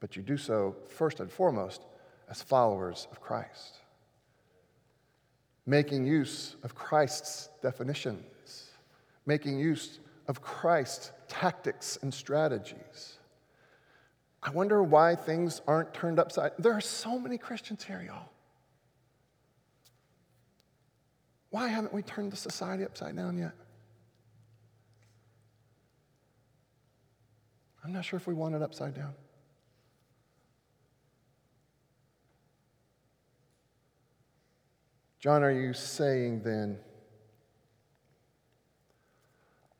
But 0.00 0.16
you 0.16 0.22
do 0.22 0.36
so 0.36 0.76
first 0.86 1.20
and 1.20 1.30
foremost 1.30 1.82
as 2.30 2.42
followers 2.42 3.08
of 3.10 3.20
Christ, 3.20 3.78
making 5.64 6.06
use 6.06 6.56
of 6.62 6.74
Christ's 6.74 7.48
definitions, 7.62 8.70
making 9.26 9.58
use 9.58 9.98
of 10.28 10.40
Christ's 10.40 11.12
tactics 11.28 11.98
and 12.02 12.12
strategies. 12.12 13.18
I 14.42 14.50
wonder 14.50 14.82
why 14.82 15.16
things 15.16 15.60
aren't 15.66 15.92
turned 15.92 16.18
upside. 16.20 16.52
There 16.58 16.72
are 16.72 16.80
so 16.80 17.18
many 17.18 17.36
Christians 17.36 17.82
here, 17.82 18.02
y'all. 18.06 18.30
Why 21.56 21.68
haven't 21.68 21.94
we 21.94 22.02
turned 22.02 22.30
the 22.30 22.36
society 22.36 22.84
upside 22.84 23.16
down 23.16 23.38
yet? 23.38 23.52
I'm 27.82 27.94
not 27.94 28.04
sure 28.04 28.18
if 28.18 28.26
we 28.26 28.34
want 28.34 28.54
it 28.54 28.60
upside 28.60 28.92
down. 28.92 29.14
John, 35.18 35.42
are 35.42 35.50
you 35.50 35.72
saying 35.72 36.42
then 36.42 36.76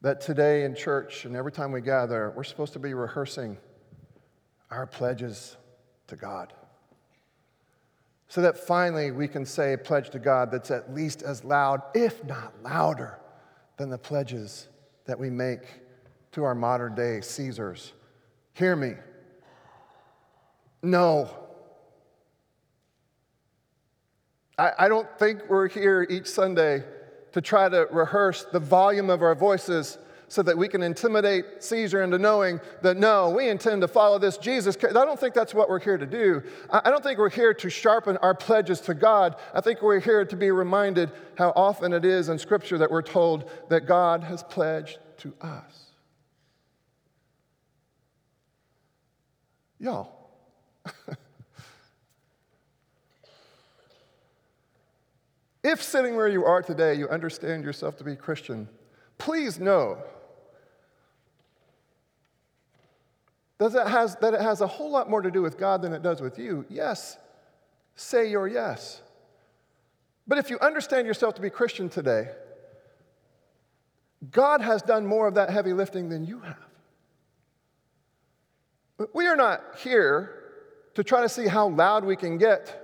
that 0.00 0.22
today 0.22 0.64
in 0.64 0.74
church 0.74 1.26
and 1.26 1.36
every 1.36 1.52
time 1.52 1.72
we 1.72 1.82
gather, 1.82 2.32
we're 2.34 2.44
supposed 2.44 2.72
to 2.72 2.78
be 2.78 2.94
rehearsing 2.94 3.58
our 4.70 4.86
pledges 4.86 5.58
to 6.06 6.16
God. 6.16 6.54
So 8.28 8.40
that 8.42 8.58
finally 8.58 9.12
we 9.12 9.28
can 9.28 9.46
say 9.46 9.72
a 9.72 9.78
pledge 9.78 10.10
to 10.10 10.18
God 10.18 10.50
that's 10.50 10.70
at 10.70 10.92
least 10.92 11.22
as 11.22 11.44
loud, 11.44 11.82
if 11.94 12.24
not 12.24 12.52
louder, 12.62 13.18
than 13.76 13.88
the 13.90 13.98
pledges 13.98 14.68
that 15.04 15.18
we 15.18 15.30
make 15.30 15.60
to 16.32 16.44
our 16.44 16.54
modern 16.54 16.94
day 16.94 17.20
Caesars. 17.20 17.92
Hear 18.54 18.74
me. 18.74 18.94
No. 20.82 21.30
I, 24.58 24.72
I 24.80 24.88
don't 24.88 25.08
think 25.18 25.42
we're 25.48 25.68
here 25.68 26.06
each 26.08 26.26
Sunday 26.26 26.84
to 27.32 27.40
try 27.40 27.68
to 27.68 27.86
rehearse 27.90 28.44
the 28.44 28.60
volume 28.60 29.10
of 29.10 29.22
our 29.22 29.34
voices 29.34 29.98
so 30.28 30.42
that 30.42 30.58
we 30.58 30.68
can 30.68 30.82
intimidate 30.82 31.62
Caesar 31.62 32.02
into 32.02 32.18
knowing 32.18 32.60
that 32.82 32.96
no, 32.96 33.30
we 33.30 33.48
intend 33.48 33.82
to 33.82 33.88
follow 33.88 34.18
this 34.18 34.36
Jesus. 34.38 34.76
I 34.82 34.92
don't 34.92 35.18
think 35.18 35.34
that's 35.34 35.54
what 35.54 35.68
we're 35.68 35.78
here 35.78 35.98
to 35.98 36.06
do. 36.06 36.42
I 36.70 36.90
don't 36.90 37.02
think 37.02 37.18
we're 37.18 37.30
here 37.30 37.54
to 37.54 37.70
sharpen 37.70 38.16
our 38.18 38.34
pledges 38.34 38.80
to 38.82 38.94
God. 38.94 39.36
I 39.54 39.60
think 39.60 39.82
we're 39.82 40.00
here 40.00 40.24
to 40.24 40.36
be 40.36 40.50
reminded 40.50 41.12
how 41.36 41.52
often 41.54 41.92
it 41.92 42.04
is 42.04 42.28
in 42.28 42.38
Scripture 42.38 42.78
that 42.78 42.90
we're 42.90 43.02
told 43.02 43.48
that 43.68 43.86
God 43.86 44.24
has 44.24 44.42
pledged 44.42 44.98
to 45.18 45.32
us. 45.40 45.92
Y'all. 49.78 50.30
if 55.62 55.82
sitting 55.82 56.16
where 56.16 56.28
you 56.28 56.44
are 56.44 56.62
today, 56.62 56.94
you 56.94 57.08
understand 57.08 57.62
yourself 57.62 57.96
to 57.98 58.04
be 58.04 58.16
Christian, 58.16 58.68
please 59.18 59.60
know 59.60 60.02
Does 63.58 63.74
it 63.74 63.86
has, 63.86 64.16
that 64.16 64.34
it 64.34 64.40
has 64.40 64.60
a 64.60 64.66
whole 64.66 64.90
lot 64.90 65.08
more 65.08 65.22
to 65.22 65.30
do 65.30 65.42
with 65.42 65.58
God 65.58 65.82
than 65.82 65.92
it 65.92 66.02
does 66.02 66.20
with 66.20 66.38
you? 66.38 66.64
Yes. 66.68 67.16
Say 67.94 68.30
your 68.30 68.46
yes. 68.46 69.00
But 70.26 70.38
if 70.38 70.50
you 70.50 70.58
understand 70.60 71.06
yourself 71.06 71.34
to 71.36 71.42
be 71.42 71.50
Christian 71.50 71.88
today, 71.88 72.28
God 74.30 74.60
has 74.60 74.82
done 74.82 75.06
more 75.06 75.26
of 75.26 75.34
that 75.34 75.50
heavy 75.50 75.72
lifting 75.72 76.08
than 76.08 76.24
you 76.24 76.40
have. 76.40 76.56
We 79.14 79.26
are 79.26 79.36
not 79.36 79.62
here 79.78 80.42
to 80.94 81.04
try 81.04 81.20
to 81.22 81.28
see 81.28 81.46
how 81.46 81.68
loud 81.68 82.04
we 82.04 82.16
can 82.16 82.38
get 82.38 82.82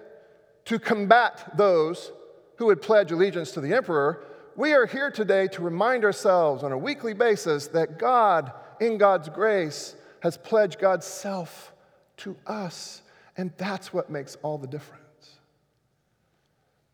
to 0.66 0.78
combat 0.78 1.56
those 1.56 2.12
who 2.56 2.66
would 2.66 2.82
pledge 2.82 3.10
allegiance 3.10 3.52
to 3.52 3.60
the 3.60 3.74
emperor. 3.74 4.24
We 4.54 4.72
are 4.74 4.86
here 4.86 5.10
today 5.10 5.48
to 5.48 5.62
remind 5.62 6.04
ourselves 6.04 6.62
on 6.62 6.72
a 6.72 6.78
weekly 6.78 7.14
basis 7.14 7.68
that 7.68 7.98
God, 7.98 8.52
in 8.80 8.98
God's 8.98 9.30
grace, 9.30 9.96
has 10.22 10.36
pledged 10.36 10.78
God's 10.78 11.04
self 11.04 11.72
to 12.18 12.36
us. 12.46 13.02
And 13.36 13.52
that's 13.56 13.92
what 13.92 14.08
makes 14.08 14.36
all 14.42 14.56
the 14.56 14.68
difference. 14.68 15.02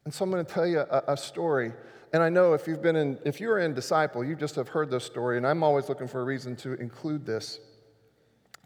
And 0.06 0.14
so 0.14 0.24
I'm 0.24 0.30
going 0.30 0.44
to 0.44 0.50
tell 0.50 0.66
you 0.66 0.80
a, 0.80 1.04
a 1.08 1.16
story. 1.16 1.72
And 2.14 2.22
I 2.22 2.30
know 2.30 2.54
if 2.54 2.66
you've 2.66 2.80
been 2.80 2.96
in, 2.96 3.18
if 3.26 3.38
you're 3.38 3.58
in 3.58 3.74
disciple, 3.74 4.24
you 4.24 4.34
just 4.34 4.54
have 4.54 4.68
heard 4.68 4.90
this 4.90 5.04
story. 5.04 5.36
And 5.36 5.46
I'm 5.46 5.62
always 5.62 5.90
looking 5.90 6.08
for 6.08 6.22
a 6.22 6.24
reason 6.24 6.56
to 6.56 6.72
include 6.74 7.26
this 7.26 7.60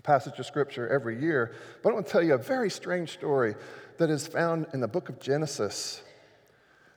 passage 0.05 0.39
of 0.39 0.47
scripture 0.47 0.89
every 0.89 1.21
year. 1.21 1.57
But 1.83 1.91
I 1.91 1.95
want 1.95 2.07
to 2.07 2.13
tell 2.13 2.23
you 2.23 2.35
a 2.35 2.39
very 2.39 2.71
strange 2.71 3.11
story 3.11 3.57
that 3.99 4.11
is 4.11 4.29
found 4.29 4.69
in 4.73 4.81
the 4.81 4.89
book 4.89 5.09
of 5.09 5.19
Genesis. 5.19 6.03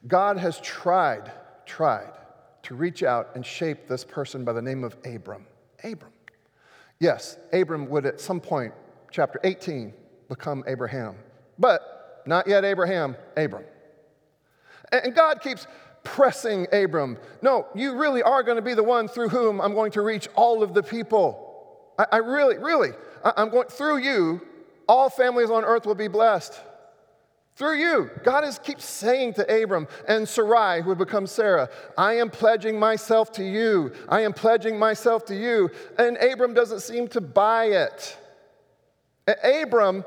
God 0.07 0.37
has 0.37 0.59
tried, 0.59 1.31
tried 1.65 2.11
to 2.61 2.75
reach 2.75 3.01
out 3.01 3.29
and 3.33 3.43
shape 3.43 3.87
this 3.87 4.03
person 4.03 4.45
by 4.45 4.53
the 4.53 4.61
name 4.61 4.83
of 4.83 4.95
Abram. 5.03 5.47
Abram. 5.83 6.11
Yes, 6.99 7.37
Abram 7.51 7.89
would 7.89 8.05
at 8.05 8.19
some 8.19 8.39
point, 8.39 8.73
chapter 9.11 9.39
18, 9.43 9.93
become 10.29 10.63
Abraham. 10.67 11.15
But 11.59 12.23
not 12.25 12.47
yet 12.47 12.65
Abraham, 12.65 13.15
Abram. 13.37 13.65
And 14.91 15.13
God 15.13 15.41
keeps 15.41 15.67
pressing 16.03 16.67
Abram. 16.71 17.17
No, 17.41 17.67
you 17.75 17.97
really 17.97 18.23
are 18.23 18.43
going 18.43 18.55
to 18.55 18.61
be 18.61 18.73
the 18.73 18.83
one 18.83 19.07
through 19.07 19.29
whom 19.29 19.59
I'm 19.59 19.73
going 19.73 19.91
to 19.93 20.01
reach 20.01 20.27
all 20.35 20.63
of 20.63 20.73
the 20.73 20.83
people. 20.83 21.93
I, 21.97 22.05
I 22.13 22.17
really, 22.17 22.57
really, 22.57 22.91
I, 23.23 23.33
I'm 23.37 23.49
going 23.49 23.67
through 23.67 23.97
you, 23.97 24.41
all 24.87 25.09
families 25.09 25.49
on 25.49 25.65
earth 25.65 25.85
will 25.85 25.95
be 25.95 26.07
blessed. 26.07 26.59
Through 27.55 27.79
you, 27.79 28.11
God 28.23 28.43
is 28.43 28.59
keeps 28.59 28.83
saying 28.83 29.35
to 29.35 29.63
Abram 29.63 29.87
and 30.09 30.27
Sarai, 30.27 30.81
who 30.81 30.89
would 30.89 30.97
become 30.97 31.25
Sarah, 31.25 31.69
I 31.97 32.13
am 32.15 32.29
pledging 32.29 32.77
myself 32.77 33.31
to 33.33 33.45
you. 33.45 33.93
I 34.09 34.21
am 34.21 34.33
pledging 34.33 34.77
myself 34.77 35.23
to 35.25 35.35
you. 35.35 35.69
And 35.97 36.17
Abram 36.17 36.53
doesn't 36.53 36.81
seem 36.81 37.07
to 37.09 37.21
buy 37.21 37.65
it. 37.67 38.17
Abram 39.43 40.03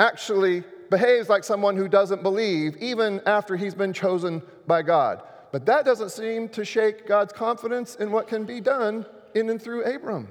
actually 0.00 0.64
behaves 0.90 1.28
like 1.28 1.44
someone 1.44 1.76
who 1.76 1.88
doesn't 1.88 2.24
believe, 2.24 2.76
even 2.78 3.20
after 3.24 3.56
he's 3.56 3.74
been 3.74 3.92
chosen 3.92 4.42
by 4.66 4.82
God. 4.82 5.22
But 5.52 5.66
that 5.66 5.84
doesn't 5.84 6.10
seem 6.10 6.48
to 6.50 6.64
shake 6.64 7.06
God's 7.06 7.32
confidence 7.32 7.94
in 7.94 8.10
what 8.10 8.26
can 8.26 8.44
be 8.44 8.60
done 8.60 9.06
in 9.34 9.48
and 9.48 9.62
through 9.62 9.84
Abram. 9.84 10.28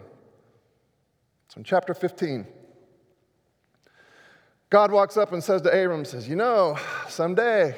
So 1.48 1.60
in 1.60 1.64
chapter 1.64 1.94
15, 1.94 2.46
God 4.74 4.92
walks 4.92 5.18
up 5.18 5.34
and 5.34 5.44
says 5.44 5.62
to 5.62 5.70
Abram, 5.70 6.04
says, 6.04 6.28
You 6.28 6.36
know, 6.36 6.80
someday 7.08 7.76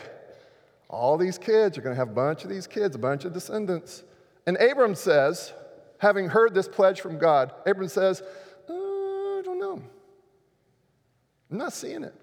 all 0.87 1.17
these 1.17 1.37
kids, 1.37 1.75
you're 1.75 1.83
going 1.83 1.93
to 1.93 1.99
have 1.99 2.11
a 2.11 2.13
bunch 2.13 2.45
of 2.45 2.49
these 2.49 2.67
kids, 2.67 2.95
a 2.95 2.97
bunch 2.97 3.25
of 3.25 3.33
descendants. 3.33 4.01
And 4.47 4.55
Abram 4.55 4.95
says, 4.95 5.51
having 5.97 6.29
heard 6.29 6.53
this 6.53 6.69
pledge 6.69 7.01
from 7.01 7.17
God, 7.17 7.51
Abram 7.65 7.89
says, 7.89 8.21
uh, 8.69 8.73
I 8.73 9.41
don't 9.43 9.59
know. 9.59 9.83
I'm 11.51 11.57
not 11.57 11.73
seeing 11.73 12.05
it. 12.05 12.15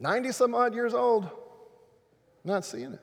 90 0.00 0.32
some 0.32 0.52
odd 0.52 0.74
years 0.74 0.92
old, 0.92 1.30
not 2.42 2.64
seeing 2.64 2.94
it. 2.94 3.02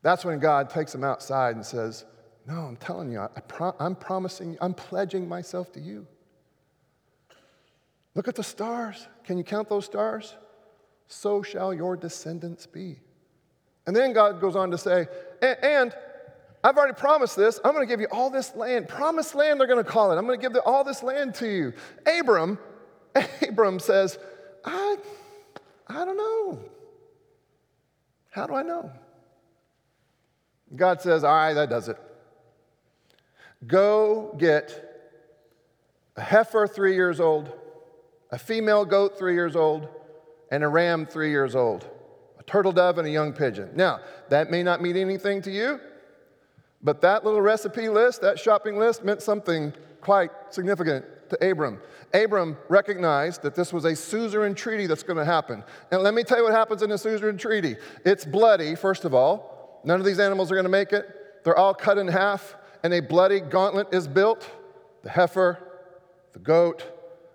That's 0.00 0.24
when 0.24 0.38
God 0.38 0.70
takes 0.70 0.94
him 0.94 1.04
outside 1.04 1.56
and 1.56 1.66
says, 1.66 2.06
No, 2.46 2.54
I'm 2.54 2.76
telling 2.76 3.12
you, 3.12 3.20
I 3.20 3.28
I'm 3.78 3.96
promising, 3.96 4.56
I'm 4.62 4.72
pledging 4.72 5.28
myself 5.28 5.70
to 5.74 5.80
you. 5.80 6.06
Look 8.16 8.26
at 8.26 8.34
the 8.34 8.42
stars. 8.42 9.06
Can 9.24 9.38
you 9.38 9.44
count 9.44 9.68
those 9.68 9.84
stars? 9.84 10.34
So 11.06 11.42
shall 11.42 11.72
your 11.72 11.96
descendants 11.96 12.66
be. 12.66 12.98
And 13.86 13.94
then 13.94 14.12
God 14.12 14.40
goes 14.40 14.56
on 14.56 14.70
to 14.72 14.78
say, 14.78 15.06
and 15.40 15.94
I've 16.64 16.76
already 16.76 16.94
promised 16.94 17.36
this. 17.36 17.60
I'm 17.62 17.74
going 17.74 17.86
to 17.86 17.92
give 17.92 18.00
you 18.00 18.08
all 18.10 18.30
this 18.30 18.56
land. 18.56 18.88
Promised 18.88 19.34
land, 19.34 19.60
they're 19.60 19.68
going 19.68 19.84
to 19.84 19.88
call 19.88 20.10
it. 20.10 20.16
I'm 20.16 20.26
going 20.26 20.40
to 20.40 20.48
give 20.48 20.56
all 20.64 20.82
this 20.82 21.02
land 21.02 21.34
to 21.36 21.46
you. 21.46 21.74
Abram, 22.06 22.58
Abram 23.48 23.78
says, 23.78 24.18
I, 24.64 24.96
I 25.86 26.04
don't 26.04 26.16
know. 26.16 26.58
How 28.30 28.46
do 28.46 28.54
I 28.54 28.62
know? 28.62 28.90
God 30.74 31.00
says, 31.00 31.22
All 31.22 31.32
right, 31.32 31.54
that 31.54 31.70
does 31.70 31.88
it. 31.88 31.98
Go 33.66 34.34
get 34.38 34.82
a 36.16 36.22
heifer 36.22 36.66
three 36.66 36.94
years 36.94 37.20
old, 37.20 37.52
a 38.30 38.38
female 38.38 38.84
goat 38.84 39.18
three 39.18 39.34
years 39.34 39.56
old, 39.56 39.88
and 40.50 40.62
a 40.62 40.68
ram 40.68 41.06
three 41.06 41.30
years 41.30 41.54
old, 41.54 41.88
a 42.38 42.42
turtle 42.44 42.72
dove 42.72 42.98
and 42.98 43.06
a 43.06 43.10
young 43.10 43.32
pigeon. 43.32 43.70
Now, 43.74 44.00
that 44.28 44.50
may 44.50 44.62
not 44.62 44.80
mean 44.80 44.96
anything 44.96 45.42
to 45.42 45.50
you, 45.50 45.80
but 46.82 47.00
that 47.00 47.24
little 47.24 47.40
recipe 47.40 47.88
list, 47.88 48.20
that 48.22 48.38
shopping 48.38 48.78
list, 48.78 49.04
meant 49.04 49.22
something 49.22 49.72
quite 50.00 50.30
significant 50.50 51.04
to 51.30 51.50
Abram. 51.50 51.80
Abram 52.14 52.56
recognized 52.68 53.42
that 53.42 53.54
this 53.54 53.72
was 53.72 53.84
a 53.84 53.96
suzerain 53.96 54.54
treaty 54.54 54.86
that's 54.86 55.02
going 55.02 55.16
to 55.16 55.24
happen. 55.24 55.64
And 55.90 56.02
let 56.02 56.14
me 56.14 56.22
tell 56.22 56.38
you 56.38 56.44
what 56.44 56.52
happens 56.52 56.82
in 56.82 56.90
a 56.92 56.98
suzerain 56.98 57.38
treaty 57.38 57.76
it's 58.04 58.24
bloody, 58.24 58.74
first 58.74 59.04
of 59.04 59.14
all. 59.14 59.80
None 59.84 60.00
of 60.00 60.06
these 60.06 60.18
animals 60.18 60.50
are 60.50 60.54
going 60.54 60.64
to 60.64 60.70
make 60.70 60.92
it. 60.92 61.44
They're 61.44 61.58
all 61.58 61.74
cut 61.74 61.98
in 61.98 62.08
half, 62.08 62.56
and 62.82 62.92
a 62.92 63.00
bloody 63.00 63.40
gauntlet 63.40 63.88
is 63.92 64.08
built 64.08 64.48
the 65.02 65.10
heifer, 65.10 65.58
the 66.32 66.40
goat, 66.40 66.84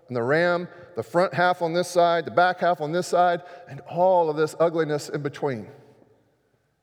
and 0.08 0.16
the 0.16 0.22
ram, 0.22 0.68
the 0.96 1.02
front 1.02 1.34
half 1.34 1.62
on 1.62 1.72
this 1.72 1.88
side, 1.88 2.24
the 2.24 2.30
back 2.30 2.60
half 2.60 2.80
on 2.80 2.92
this 2.92 3.06
side, 3.06 3.42
and 3.68 3.80
all 3.80 4.30
of 4.30 4.36
this 4.36 4.54
ugliness 4.60 5.08
in 5.08 5.22
between. 5.22 5.68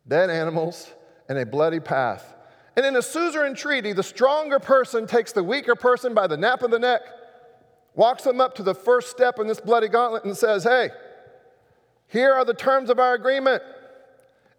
Dead 0.07 0.29
animals 0.29 0.91
and 1.27 1.37
a 1.37 1.45
bloody 1.45 1.79
path. 1.79 2.35
And 2.75 2.85
in 2.85 2.95
a 2.95 3.01
suzerain 3.01 3.55
treaty, 3.55 3.93
the 3.93 4.03
stronger 4.03 4.59
person 4.59 5.05
takes 5.05 5.31
the 5.31 5.43
weaker 5.43 5.75
person 5.75 6.13
by 6.13 6.27
the 6.27 6.37
nape 6.37 6.61
of 6.61 6.71
the 6.71 6.79
neck, 6.79 7.01
walks 7.93 8.23
them 8.23 8.39
up 8.39 8.55
to 8.55 8.63
the 8.63 8.73
first 8.73 9.09
step 9.09 9.39
in 9.39 9.47
this 9.47 9.59
bloody 9.59 9.87
gauntlet, 9.87 10.23
and 10.23 10.35
says, 10.35 10.63
Hey, 10.63 10.89
here 12.07 12.33
are 12.33 12.45
the 12.45 12.53
terms 12.53 12.89
of 12.89 12.99
our 12.99 13.13
agreement. 13.13 13.61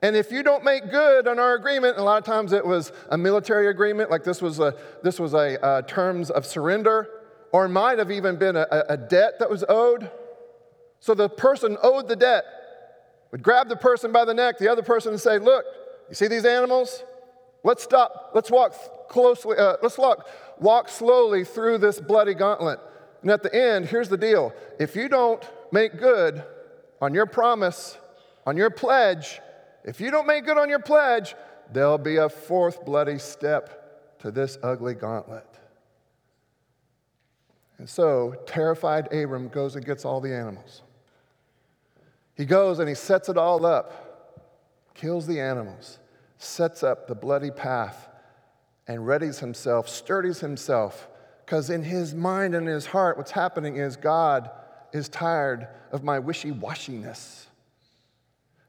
And 0.02 0.16
if 0.16 0.32
you 0.32 0.42
don't 0.42 0.64
make 0.64 0.90
good 0.90 1.28
on 1.28 1.38
our 1.38 1.54
agreement, 1.54 1.98
a 1.98 2.02
lot 2.02 2.18
of 2.18 2.24
times 2.24 2.52
it 2.52 2.64
was 2.64 2.92
a 3.10 3.18
military 3.18 3.68
agreement, 3.68 4.10
like 4.10 4.24
this 4.24 4.40
was 4.40 4.58
a, 4.58 4.74
this 5.02 5.20
was 5.20 5.34
a 5.34 5.62
uh, 5.62 5.82
terms 5.82 6.30
of 6.30 6.46
surrender, 6.46 7.08
or 7.52 7.68
might 7.68 7.98
have 7.98 8.10
even 8.10 8.36
been 8.36 8.56
a, 8.56 8.66
a 8.88 8.96
debt 8.96 9.38
that 9.38 9.50
was 9.50 9.64
owed. 9.68 10.10
So 11.00 11.14
the 11.14 11.28
person 11.28 11.76
owed 11.82 12.08
the 12.08 12.16
debt 12.16 12.44
would 13.30 13.42
grab 13.42 13.68
the 13.68 13.76
person 13.76 14.12
by 14.12 14.24
the 14.24 14.34
neck, 14.34 14.58
the 14.58 14.70
other 14.70 14.82
person, 14.82 15.12
and 15.12 15.20
say, 15.20 15.38
Look, 15.38 15.64
you 16.08 16.14
see 16.14 16.28
these 16.28 16.44
animals? 16.44 17.04
Let's 17.62 17.82
stop. 17.82 18.32
Let's 18.34 18.50
walk 18.50 19.08
closely. 19.08 19.56
Uh, 19.56 19.76
let's 19.82 19.98
walk, 19.98 20.28
walk 20.58 20.88
slowly 20.88 21.44
through 21.44 21.78
this 21.78 22.00
bloody 22.00 22.34
gauntlet. 22.34 22.80
And 23.22 23.30
at 23.30 23.42
the 23.42 23.54
end, 23.54 23.86
here's 23.86 24.08
the 24.08 24.16
deal 24.16 24.52
if 24.78 24.96
you 24.96 25.08
don't 25.08 25.44
make 25.72 25.98
good 25.98 26.42
on 27.00 27.14
your 27.14 27.26
promise, 27.26 27.98
on 28.46 28.56
your 28.56 28.70
pledge, 28.70 29.40
if 29.84 30.00
you 30.00 30.10
don't 30.10 30.26
make 30.26 30.44
good 30.44 30.58
on 30.58 30.68
your 30.68 30.80
pledge, 30.80 31.34
there'll 31.72 31.98
be 31.98 32.16
a 32.16 32.28
fourth 32.28 32.84
bloody 32.84 33.18
step 33.18 34.18
to 34.20 34.30
this 34.30 34.58
ugly 34.62 34.94
gauntlet. 34.94 35.49
And 37.80 37.88
so, 37.88 38.36
terrified 38.46 39.12
Abram 39.12 39.48
goes 39.48 39.74
and 39.74 39.84
gets 39.84 40.04
all 40.04 40.20
the 40.20 40.32
animals. 40.32 40.82
He 42.36 42.44
goes 42.44 42.78
and 42.78 42.88
he 42.88 42.94
sets 42.94 43.28
it 43.28 43.36
all 43.36 43.66
up, 43.66 44.92
kills 44.94 45.26
the 45.26 45.40
animals 45.40 45.98
sets 46.40 46.82
up 46.82 47.06
the 47.06 47.14
bloody 47.14 47.50
path 47.50 48.08
and 48.88 49.00
readies 49.00 49.38
himself, 49.38 49.88
sturdies 49.88 50.40
himself, 50.40 51.08
because 51.44 51.68
in 51.68 51.82
his 51.82 52.14
mind 52.14 52.54
and 52.54 52.66
in 52.66 52.74
his 52.74 52.86
heart, 52.86 53.18
what's 53.18 53.30
happening 53.30 53.76
is 53.76 53.96
God 53.96 54.50
is 54.92 55.08
tired 55.08 55.68
of 55.92 56.02
my 56.02 56.18
wishy 56.18 56.50
washiness. 56.50 57.44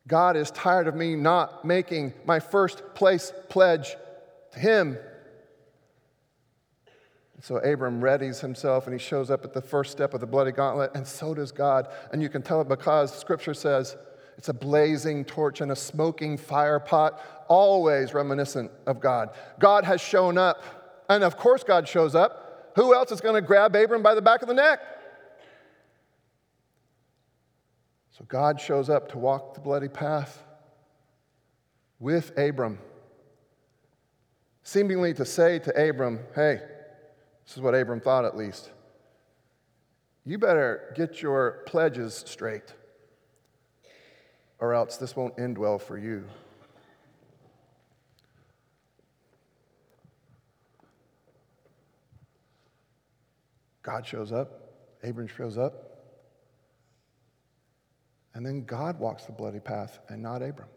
God 0.08 0.36
is 0.36 0.52
tired 0.52 0.88
of 0.88 0.95
me 0.95 1.15
not 1.15 1.63
making 1.63 2.13
my 2.26 2.39
first 2.39 2.84
place 2.93 3.32
pledge 3.50 3.95
to 4.52 4.60
him. 4.60 4.97
So 7.42 7.58
Abram 7.58 8.02
readies 8.02 8.40
himself 8.40 8.86
and 8.86 8.94
he 8.94 9.00
shows 9.04 9.32
up 9.32 9.44
at 9.44 9.52
the 9.52 9.62
first 9.62 9.92
step 9.92 10.14
of 10.14 10.20
the 10.20 10.28
bloody 10.28 10.52
gauntlet, 10.52 10.92
and 10.94 11.06
so 11.08 11.34
does 11.34 11.52
God. 11.52 11.88
And 12.12 12.22
you 12.22 12.30
can 12.30 12.44
tell 12.44 12.62
it 12.62 12.70
because 12.70 13.18
scripture 13.18 13.56
says 13.56 13.98
it's 14.38 14.50
a 14.50 14.54
blazing 14.54 15.26
torch 15.26 15.60
and 15.60 15.72
a 15.72 15.76
smoking 15.76 16.38
fire 16.38 16.80
pot, 16.80 17.20
always 17.48 18.14
reminiscent 18.14 18.72
of 18.86 19.00
God. 19.00 19.30
God 19.60 19.86
has 19.86 20.00
shown 20.00 20.38
up, 20.38 21.06
and 21.10 21.24
of 21.24 21.36
course, 21.36 21.64
God 21.64 21.88
shows 21.88 22.14
up. 22.14 22.74
Who 22.76 22.94
else 22.94 23.12
is 23.12 23.22
going 23.22 23.36
to 23.36 23.46
grab 23.46 23.76
Abram 23.76 24.04
by 24.04 24.14
the 24.14 24.22
back 24.22 24.44
of 24.44 24.48
the 24.48 24.54
neck? 24.54 24.80
So 28.12 28.24
God 28.26 28.62
shows 28.62 28.88
up 28.88 29.12
to 29.14 29.18
walk 29.18 29.56
the 29.56 29.62
bloody 29.62 29.88
path 29.88 30.44
with 32.00 32.38
Abram, 32.38 32.78
seemingly 34.62 35.16
to 35.16 35.26
say 35.26 35.58
to 35.60 35.90
Abram, 35.90 36.20
hey, 36.36 36.62
this 37.52 37.58
is 37.58 37.64
what 37.64 37.76
Abram 37.76 38.00
thought 38.00 38.24
at 38.24 38.38
least. 38.38 38.72
You 40.24 40.38
better 40.38 40.94
get 40.96 41.22
your 41.22 41.64
pledges 41.66 42.24
straight 42.26 42.74
or 44.58 44.74
else 44.74 44.96
this 44.96 45.18
won't 45.18 45.38
end 45.38 45.58
well 45.58 45.78
for 45.78 45.98
you. 45.98 46.24
God 53.84 54.06
shows 54.06 54.32
up, 54.32 54.72
Abram 55.04 55.28
shows 55.28 55.58
up, 55.58 56.06
and 58.34 58.46
then 58.46 58.64
God 58.64 58.98
walks 58.98 59.26
the 59.26 59.34
bloody 59.34 59.60
path 59.60 60.00
and 60.08 60.24
not 60.24 60.42
Abram. 60.42 60.70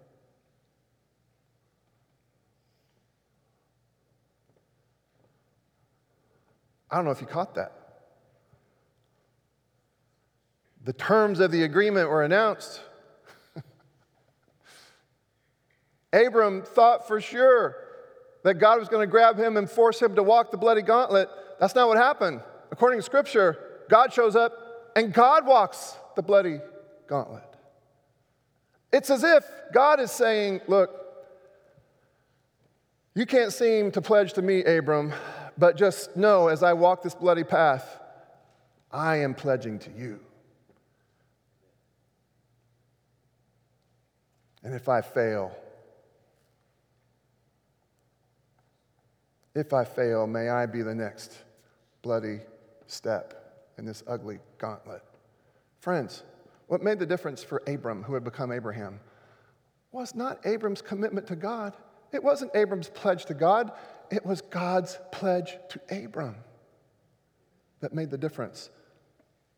I 6.94 6.98
don't 6.98 7.07
know 7.07 7.11
if 7.11 7.20
you 7.20 7.26
caught 7.26 7.57
that. 7.57 7.72
The 10.85 10.92
terms 10.92 11.40
of 11.40 11.50
the 11.50 11.64
agreement 11.64 12.09
were 12.09 12.22
announced. 12.22 12.80
Abram 16.12 16.62
thought 16.62 17.09
for 17.09 17.20
sure 17.20 17.74
that 18.44 18.61
God 18.61 18.78
was 18.78 18.88
going 18.88 19.00
to 19.00 19.11
grab 19.11 19.37
him 19.37 19.57
and 19.57 19.68
force 19.68 20.00
him 20.00 20.14
to 20.14 20.22
walk 20.22 20.52
the 20.52 20.57
bloody 20.57 20.83
gauntlet. 20.83 21.28
That's 21.59 21.74
not 21.74 21.88
what 21.88 21.96
happened. 21.96 22.42
According 22.70 23.00
to 23.00 23.02
Scripture, 23.02 23.59
God 23.90 24.12
shows 24.12 24.37
up 24.37 24.52
and 24.94 25.12
God 25.12 25.48
walks 25.48 25.96
the 26.14 26.22
bloody 26.22 26.61
gauntlet. 27.09 27.42
It's 28.92 29.11
as 29.11 29.24
if 29.24 29.44
God 29.72 29.98
is 29.98 30.12
saying, 30.12 30.61
Look, 30.68 30.92
you 33.16 33.26
can't 33.26 33.52
seem 33.52 33.90
to 33.90 34.00
pledge 34.00 34.35
to 34.35 34.42
me, 34.42 34.62
Abram, 34.62 35.12
but 35.56 35.76
just 35.76 36.16
know 36.16 36.48
as 36.48 36.62
I 36.62 36.72
walk 36.72 37.02
this 37.02 37.14
bloody 37.14 37.44
path, 37.44 38.00
I 38.90 39.16
am 39.16 39.34
pledging 39.34 39.78
to 39.80 39.90
you. 39.90 40.20
And 44.62 44.74
if 44.74 44.88
I 44.88 45.02
fail, 45.02 45.54
If 49.54 49.72
I 49.72 49.84
fail, 49.84 50.26
may 50.26 50.48
I 50.48 50.66
be 50.66 50.82
the 50.82 50.94
next 50.94 51.32
bloody 52.02 52.40
step 52.86 53.70
in 53.78 53.86
this 53.86 54.02
ugly 54.06 54.40
gauntlet. 54.58 55.02
Friends, 55.80 56.24
what 56.66 56.82
made 56.82 56.98
the 56.98 57.06
difference 57.06 57.42
for 57.42 57.62
Abram, 57.66 58.02
who 58.02 58.14
had 58.14 58.24
become 58.24 58.50
Abraham, 58.50 58.98
was 59.92 60.14
not 60.14 60.44
Abram's 60.44 60.82
commitment 60.82 61.26
to 61.28 61.36
God. 61.36 61.76
It 62.12 62.22
wasn't 62.22 62.50
Abram's 62.54 62.88
pledge 62.88 63.26
to 63.26 63.34
God. 63.34 63.70
It 64.14 64.24
was 64.24 64.42
God's 64.42 64.96
pledge 65.11 65.59
to 65.70 66.05
Abram 66.05 66.37
that 67.81 67.92
made 67.92 68.11
the 68.11 68.16
difference. 68.16 68.70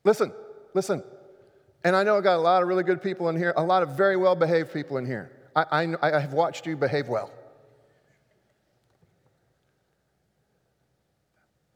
Listen, 0.02 0.32
listen. 0.72 1.04
And 1.84 1.94
I 1.94 2.04
know 2.04 2.16
I 2.16 2.22
got 2.22 2.36
a 2.36 2.40
lot 2.40 2.62
of 2.62 2.68
really 2.68 2.82
good 2.82 3.02
people 3.02 3.28
in 3.28 3.36
here, 3.36 3.52
a 3.54 3.62
lot 3.62 3.82
of 3.82 3.98
very 3.98 4.16
well 4.16 4.34
behaved 4.34 4.72
people 4.72 4.96
in 4.96 5.04
here. 5.04 5.30
I, 5.54 5.94
I, 6.00 6.16
I 6.16 6.18
have 6.18 6.32
watched 6.32 6.66
you 6.66 6.74
behave 6.74 7.06
well. 7.06 7.30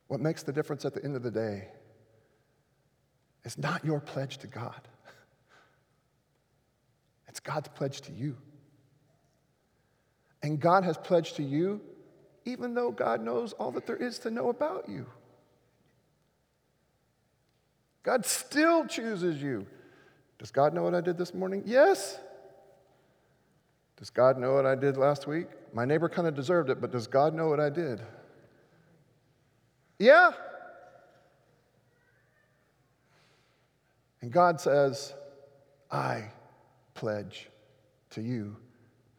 What 0.08 0.20
makes 0.20 0.42
the 0.42 0.52
difference 0.52 0.86
at 0.86 0.94
the 0.94 1.04
end 1.04 1.16
of 1.16 1.22
the 1.22 1.30
day 1.30 1.68
is 3.44 3.58
not 3.58 3.84
your 3.84 4.00
pledge 4.00 4.38
to 4.38 4.46
God, 4.46 4.80
it's 7.28 7.40
God's 7.40 7.68
pledge 7.68 8.00
to 8.02 8.12
you. 8.12 8.38
And 10.42 10.58
God 10.58 10.84
has 10.84 10.96
pledged 10.96 11.36
to 11.36 11.42
you, 11.42 11.82
even 12.50 12.74
though 12.74 12.90
God 12.90 13.22
knows 13.22 13.52
all 13.54 13.70
that 13.72 13.86
there 13.86 13.96
is 13.96 14.18
to 14.20 14.30
know 14.30 14.48
about 14.48 14.88
you. 14.88 15.06
God 18.02 18.24
still 18.24 18.86
chooses 18.86 19.42
you. 19.42 19.66
Does 20.38 20.50
God 20.50 20.72
know 20.72 20.82
what 20.82 20.94
I 20.94 21.00
did 21.00 21.18
this 21.18 21.34
morning? 21.34 21.62
Yes. 21.66 22.18
Does 23.96 24.08
God 24.08 24.38
know 24.38 24.54
what 24.54 24.64
I 24.64 24.74
did 24.74 24.96
last 24.96 25.26
week? 25.26 25.48
My 25.74 25.84
neighbor 25.84 26.08
kind 26.08 26.26
of 26.26 26.34
deserved 26.34 26.70
it, 26.70 26.80
but 26.80 26.90
does 26.90 27.06
God 27.06 27.34
know 27.34 27.48
what 27.48 27.60
I 27.60 27.68
did? 27.68 28.00
Yeah. 29.98 30.32
And 34.22 34.32
God 34.32 34.60
says, 34.60 35.12
I 35.90 36.30
pledge 36.94 37.50
to 38.10 38.22
you, 38.22 38.56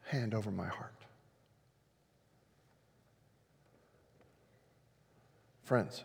hand 0.01 0.33
over 0.33 0.49
my 0.51 0.67
heart. 0.67 1.00
Friends, 5.71 6.03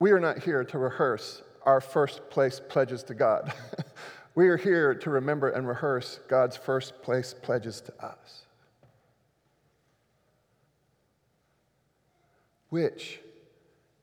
we 0.00 0.10
are 0.10 0.18
not 0.18 0.42
here 0.42 0.64
to 0.64 0.76
rehearse 0.76 1.40
our 1.64 1.80
first 1.80 2.30
place 2.30 2.60
pledges 2.68 3.04
to 3.04 3.14
God. 3.14 3.54
we 4.34 4.48
are 4.48 4.56
here 4.56 4.92
to 4.92 5.08
remember 5.08 5.50
and 5.50 5.68
rehearse 5.68 6.18
God's 6.26 6.56
first 6.56 7.00
place 7.02 7.32
pledges 7.32 7.80
to 7.82 8.04
us. 8.04 8.42
Which, 12.70 13.20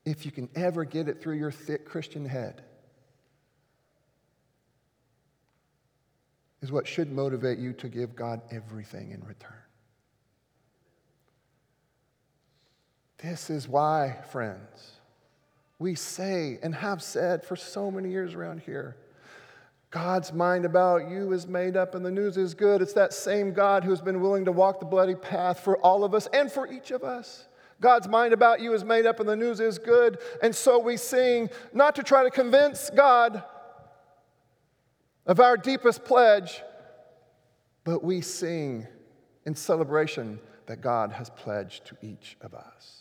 if 0.05 0.25
you 0.25 0.31
can 0.31 0.47
ever 0.55 0.85
get 0.85 1.09
it 1.09 1.21
through 1.21 1.35
your 1.35 1.51
thick 1.51 1.85
Christian 1.85 2.25
head, 2.25 2.61
is 6.61 6.71
what 6.71 6.87
should 6.87 7.11
motivate 7.11 7.59
you 7.59 7.73
to 7.73 7.89
give 7.89 8.15
God 8.15 8.39
everything 8.49 9.11
in 9.11 9.21
return. 9.25 9.68
This 13.21 13.49
is 13.49 13.67
why, 13.67 14.17
friends, 14.31 14.93
we 15.77 15.95
say 15.95 16.59
and 16.61 16.73
have 16.75 17.01
said 17.01 17.43
for 17.43 17.55
so 17.55 17.91
many 17.91 18.09
years 18.09 18.33
around 18.33 18.61
here 18.61 18.95
God's 19.91 20.31
mind 20.31 20.65
about 20.65 21.09
you 21.09 21.33
is 21.33 21.47
made 21.47 21.75
up 21.75 21.95
and 21.95 22.05
the 22.05 22.11
news 22.11 22.37
is 22.37 22.53
good. 22.53 22.81
It's 22.81 22.93
that 22.93 23.11
same 23.11 23.53
God 23.53 23.83
who's 23.83 24.01
been 24.01 24.21
willing 24.21 24.45
to 24.45 24.51
walk 24.51 24.79
the 24.79 24.85
bloody 24.85 25.15
path 25.15 25.61
for 25.61 25.77
all 25.79 26.03
of 26.03 26.13
us 26.13 26.27
and 26.31 26.51
for 26.51 26.71
each 26.71 26.91
of 26.91 27.03
us. 27.03 27.47
God's 27.81 28.07
mind 28.07 28.33
about 28.33 28.59
you 28.59 28.73
is 28.73 28.83
made 28.83 29.07
up 29.07 29.19
and 29.19 29.27
the 29.27 29.35
news 29.35 29.59
is 29.59 29.79
good. 29.79 30.19
And 30.43 30.55
so 30.55 30.77
we 30.77 30.95
sing 30.95 31.49
not 31.73 31.95
to 31.95 32.03
try 32.03 32.23
to 32.23 32.29
convince 32.29 32.91
God 32.91 33.43
of 35.25 35.39
our 35.39 35.57
deepest 35.57 36.03
pledge, 36.03 36.61
but 37.83 38.03
we 38.03 38.21
sing 38.21 38.85
in 39.45 39.55
celebration 39.55 40.39
that 40.67 40.81
God 40.81 41.11
has 41.13 41.31
pledged 41.31 41.85
to 41.87 41.97
each 42.03 42.37
of 42.41 42.53
us. 42.53 42.98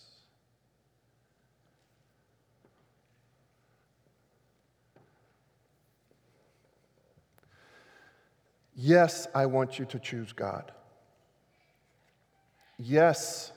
Yes, 8.81 9.27
I 9.35 9.47
want 9.47 9.81
you 9.81 9.87
to 9.87 9.99
choose 9.99 10.33
God. 10.33 10.71
Yes, 12.79 13.51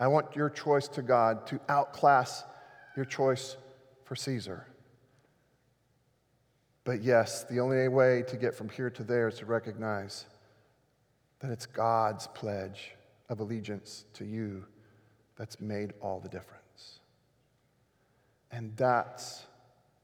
I 0.00 0.06
want 0.06 0.34
your 0.34 0.48
choice 0.48 0.88
to 0.88 1.02
God 1.02 1.46
to 1.48 1.60
outclass 1.68 2.44
your 2.96 3.04
choice 3.04 3.58
for 4.04 4.16
Caesar. 4.16 4.66
But 6.84 7.02
yes, 7.02 7.44
the 7.44 7.60
only 7.60 7.88
way 7.88 8.22
to 8.26 8.38
get 8.38 8.54
from 8.54 8.70
here 8.70 8.88
to 8.88 9.04
there 9.04 9.28
is 9.28 9.36
to 9.40 9.44
recognize 9.44 10.24
that 11.40 11.50
it's 11.50 11.66
God's 11.66 12.26
pledge 12.28 12.92
of 13.28 13.40
allegiance 13.40 14.06
to 14.14 14.24
you 14.24 14.64
that's 15.36 15.60
made 15.60 15.92
all 16.00 16.20
the 16.20 16.28
difference. 16.30 17.00
And 18.50 18.74
that's 18.78 19.44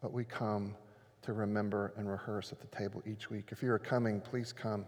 what 0.01 0.13
we 0.13 0.25
come 0.25 0.75
to 1.23 1.33
remember 1.33 1.93
and 1.97 2.11
rehearse 2.11 2.53
at 2.53 2.61
the 2.61 2.67
table 2.77 3.03
each 3.07 3.31
week. 3.31 3.49
If 3.51 3.63
you 3.63 3.71
are 3.73 3.79
coming, 3.79 4.21
please 4.21 4.53
come 4.53 4.87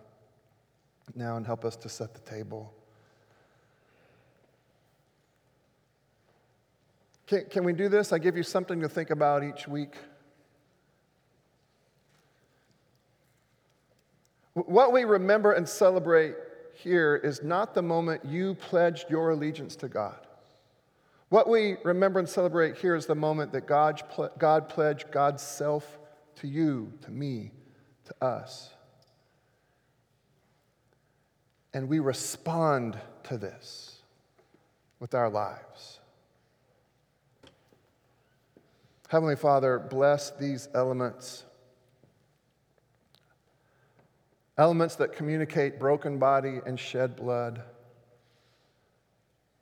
now 1.15 1.37
and 1.37 1.45
help 1.45 1.65
us 1.65 1.77
to 1.77 1.89
set 1.89 2.15
the 2.15 2.21
table. 2.21 2.73
Can, 7.27 7.45
can 7.51 7.65
we 7.65 7.73
do 7.73 7.89
this? 7.89 8.13
I 8.13 8.19
give 8.19 8.37
you 8.37 8.43
something 8.43 8.81
to 8.81 8.89
think 8.89 9.11
about 9.11 9.45
each 9.45 9.69
week. 9.69 9.97
What 14.55 14.93
we 14.93 15.05
remember 15.05 15.53
and 15.53 15.67
celebrate 15.67 16.35
here 16.75 17.17
is 17.17 17.43
not 17.43 17.75
the 17.75 17.83
moment 17.83 18.25
you 18.25 18.55
pledged 18.55 19.09
your 19.09 19.31
allegiance 19.31 19.77
to 19.77 19.89
God. 19.89 20.27
What 21.31 21.49
we 21.49 21.77
remember 21.85 22.19
and 22.19 22.29
celebrate 22.29 22.77
here 22.77 22.95
is 22.95 23.07
the 23.07 23.15
moment 23.15 23.53
that 23.53 23.67
God, 23.67 24.03
God 24.39 24.69
pledged 24.69 25.11
God's 25.11 25.43
self 25.43 25.99
to 26.43 26.49
you, 26.49 26.93
to 27.03 27.11
me, 27.11 27.53
to 28.05 28.25
us. 28.25 28.71
And 31.73 31.89
we 31.89 32.01
respond 32.01 32.99
to 33.25 33.39
this 33.39 34.03
with 34.99 35.15
our 35.15 35.31
lives. 35.31 36.01
Heavenly 39.09 39.37
Father, 39.37 39.79
bless 39.79 40.33
these 40.33 40.69
elements. 40.75 41.45
Elements 44.59 44.97
that 44.97 45.13
communicate 45.13 45.79
broken 45.79 46.19
body 46.19 46.59
and 46.67 46.79
shed 46.79 47.15
blood. 47.15 47.63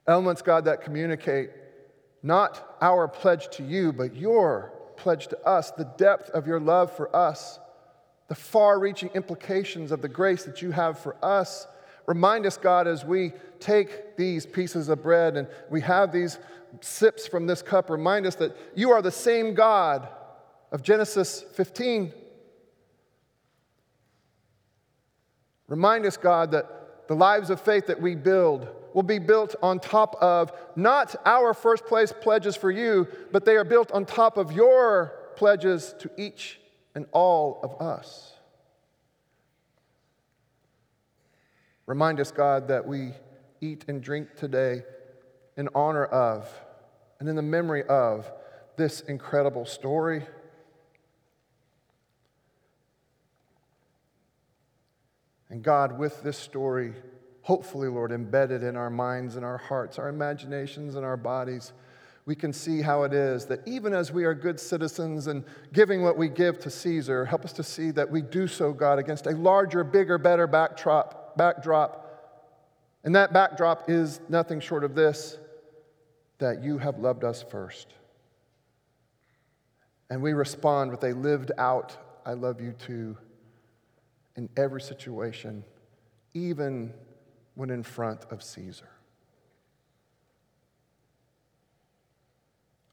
Elements, 0.06 0.40
God, 0.40 0.64
that 0.64 0.80
communicate 0.80 1.50
not 2.22 2.78
our 2.80 3.06
pledge 3.06 3.50
to 3.58 3.62
you, 3.62 3.92
but 3.92 4.16
your 4.16 4.79
pledge 5.00 5.28
to 5.28 5.46
us, 5.46 5.70
the 5.70 5.90
depth 5.96 6.28
of 6.30 6.46
your 6.46 6.60
love 6.60 6.94
for 6.94 7.14
us, 7.16 7.58
the 8.28 8.34
far 8.34 8.78
reaching 8.78 9.08
implications 9.14 9.90
of 9.90 10.02
the 10.02 10.08
grace 10.08 10.44
that 10.44 10.60
you 10.60 10.70
have 10.70 10.98
for 10.98 11.16
us. 11.24 11.66
Remind 12.06 12.44
us, 12.44 12.58
God, 12.58 12.86
as 12.86 13.04
we 13.04 13.32
take 13.60 14.16
these 14.16 14.44
pieces 14.44 14.88
of 14.90 15.02
bread 15.02 15.36
and 15.36 15.48
we 15.70 15.80
have 15.80 16.12
these 16.12 16.38
sips 16.82 17.26
from 17.26 17.46
this 17.46 17.62
cup, 17.62 17.88
remind 17.88 18.26
us 18.26 18.34
that 18.36 18.54
you 18.74 18.90
are 18.90 19.00
the 19.00 19.10
same 19.10 19.54
God 19.54 20.06
of 20.70 20.82
Genesis 20.82 21.44
15. 21.54 22.12
Remind 25.66 26.04
us, 26.04 26.16
God, 26.16 26.50
that 26.50 26.79
the 27.10 27.16
lives 27.16 27.50
of 27.50 27.60
faith 27.60 27.88
that 27.88 28.00
we 28.00 28.14
build 28.14 28.68
will 28.94 29.02
be 29.02 29.18
built 29.18 29.56
on 29.64 29.80
top 29.80 30.14
of 30.22 30.52
not 30.76 31.16
our 31.26 31.52
first 31.52 31.84
place 31.86 32.12
pledges 32.20 32.54
for 32.54 32.70
you, 32.70 33.08
but 33.32 33.44
they 33.44 33.56
are 33.56 33.64
built 33.64 33.90
on 33.90 34.06
top 34.06 34.36
of 34.36 34.52
your 34.52 35.12
pledges 35.34 35.92
to 35.98 36.08
each 36.16 36.60
and 36.94 37.06
all 37.10 37.58
of 37.64 37.84
us. 37.84 38.34
Remind 41.86 42.20
us, 42.20 42.30
God, 42.30 42.68
that 42.68 42.86
we 42.86 43.10
eat 43.60 43.86
and 43.88 44.00
drink 44.00 44.36
today 44.36 44.84
in 45.56 45.68
honor 45.74 46.04
of 46.04 46.48
and 47.18 47.28
in 47.28 47.34
the 47.34 47.42
memory 47.42 47.82
of 47.88 48.30
this 48.76 49.00
incredible 49.00 49.66
story. 49.66 50.22
And 55.50 55.62
God, 55.62 55.98
with 55.98 56.22
this 56.22 56.38
story, 56.38 56.94
hopefully, 57.42 57.88
Lord, 57.88 58.12
embedded 58.12 58.62
in 58.62 58.76
our 58.76 58.90
minds 58.90 59.36
and 59.36 59.44
our 59.44 59.58
hearts, 59.58 59.98
our 59.98 60.08
imaginations 60.08 60.94
and 60.94 61.04
our 61.04 61.16
bodies, 61.16 61.72
we 62.26 62.36
can 62.36 62.52
see 62.52 62.80
how 62.80 63.02
it 63.02 63.12
is 63.12 63.46
that 63.46 63.66
even 63.66 63.92
as 63.92 64.12
we 64.12 64.24
are 64.24 64.34
good 64.34 64.60
citizens 64.60 65.26
and 65.26 65.44
giving 65.72 66.02
what 66.02 66.16
we 66.16 66.28
give 66.28 66.60
to 66.60 66.70
Caesar, 66.70 67.24
help 67.24 67.44
us 67.44 67.52
to 67.54 67.64
see 67.64 67.90
that 67.90 68.08
we 68.08 68.22
do 68.22 68.46
so, 68.46 68.72
God, 68.72 68.98
against 68.98 69.26
a 69.26 69.30
larger, 69.30 69.82
bigger, 69.82 70.18
better 70.18 70.46
backdrop. 70.46 71.36
backdrop. 71.36 72.06
And 73.02 73.14
that 73.16 73.32
backdrop 73.32 73.90
is 73.90 74.20
nothing 74.28 74.60
short 74.60 74.84
of 74.84 74.94
this 74.94 75.38
that 76.38 76.62
you 76.62 76.78
have 76.78 76.98
loved 76.98 77.24
us 77.24 77.42
first. 77.42 77.88
And 80.10 80.22
we 80.22 80.32
respond 80.32 80.90
with 80.90 81.02
a 81.04 81.12
lived 81.12 81.52
out, 81.58 81.96
I 82.26 82.34
love 82.34 82.60
you 82.60 82.72
too, 82.72 83.16
in 84.36 84.48
every 84.56 84.80
situation, 84.80 85.64
even 86.34 86.92
when 87.54 87.70
in 87.70 87.82
front 87.82 88.24
of 88.30 88.42
Caesar. 88.42 88.88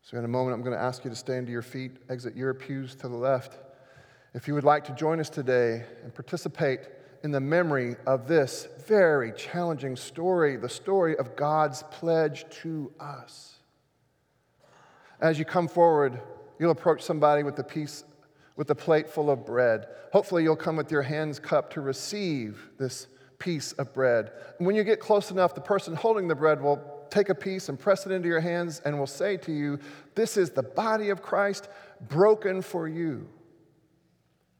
So, 0.01 0.17
in 0.17 0.23
a 0.23 0.27
moment, 0.27 0.55
I'm 0.55 0.61
going 0.61 0.75
to 0.75 0.81
ask 0.81 1.03
you 1.03 1.09
to 1.09 1.15
stand 1.15 1.47
to 1.47 1.51
your 1.51 1.61
feet, 1.61 1.97
exit 2.09 2.35
your 2.35 2.53
pews 2.53 2.95
to 2.95 3.09
the 3.09 3.15
left. 3.15 3.57
If 4.33 4.47
you 4.47 4.53
would 4.53 4.63
like 4.63 4.85
to 4.85 4.93
join 4.93 5.19
us 5.19 5.29
today 5.29 5.83
and 6.03 6.13
participate 6.13 6.79
in 7.23 7.31
the 7.31 7.41
memory 7.41 7.95
of 8.05 8.27
this 8.27 8.67
very 8.85 9.33
challenging 9.33 9.95
story, 9.95 10.55
the 10.55 10.69
story 10.69 11.17
of 11.17 11.35
God's 11.35 11.83
pledge 11.91 12.45
to 12.61 12.91
us. 12.99 13.55
As 15.19 15.39
you 15.39 15.45
come 15.45 15.67
forward, 15.67 16.21
you'll 16.59 16.71
approach 16.71 17.01
somebody 17.01 17.43
with 17.43 17.59
a 17.59 17.63
piece, 17.63 18.03
with 18.57 18.69
a 18.71 18.75
plate 18.75 19.07
full 19.07 19.29
of 19.29 19.45
bread. 19.45 19.87
Hopefully, 20.11 20.43
you'll 20.43 20.57
come 20.57 20.75
with 20.75 20.91
your 20.91 21.03
hands 21.03 21.39
cupped 21.39 21.73
to 21.73 21.81
receive 21.81 22.69
this 22.77 23.07
piece 23.39 23.71
of 23.73 23.93
bread. 23.93 24.31
When 24.57 24.75
you 24.75 24.83
get 24.83 24.99
close 24.99 25.31
enough, 25.31 25.55
the 25.55 25.61
person 25.61 25.95
holding 25.95 26.27
the 26.27 26.35
bread 26.35 26.61
will 26.61 27.05
take 27.09 27.29
a 27.29 27.35
piece 27.35 27.69
and 27.69 27.79
press 27.79 28.05
it 28.05 28.11
into 28.11 28.27
your 28.27 28.39
hands 28.39 28.81
and 28.83 28.97
will 28.97 29.07
say 29.07 29.37
to 29.37 29.51
you, 29.51 29.79
This 30.15 30.35
is 30.37 30.49
the 30.49 30.63
body 30.63 31.09
of 31.09 31.21
Christ 31.21 31.69
broken 32.09 32.61
for 32.61 32.87
you. 32.87 33.29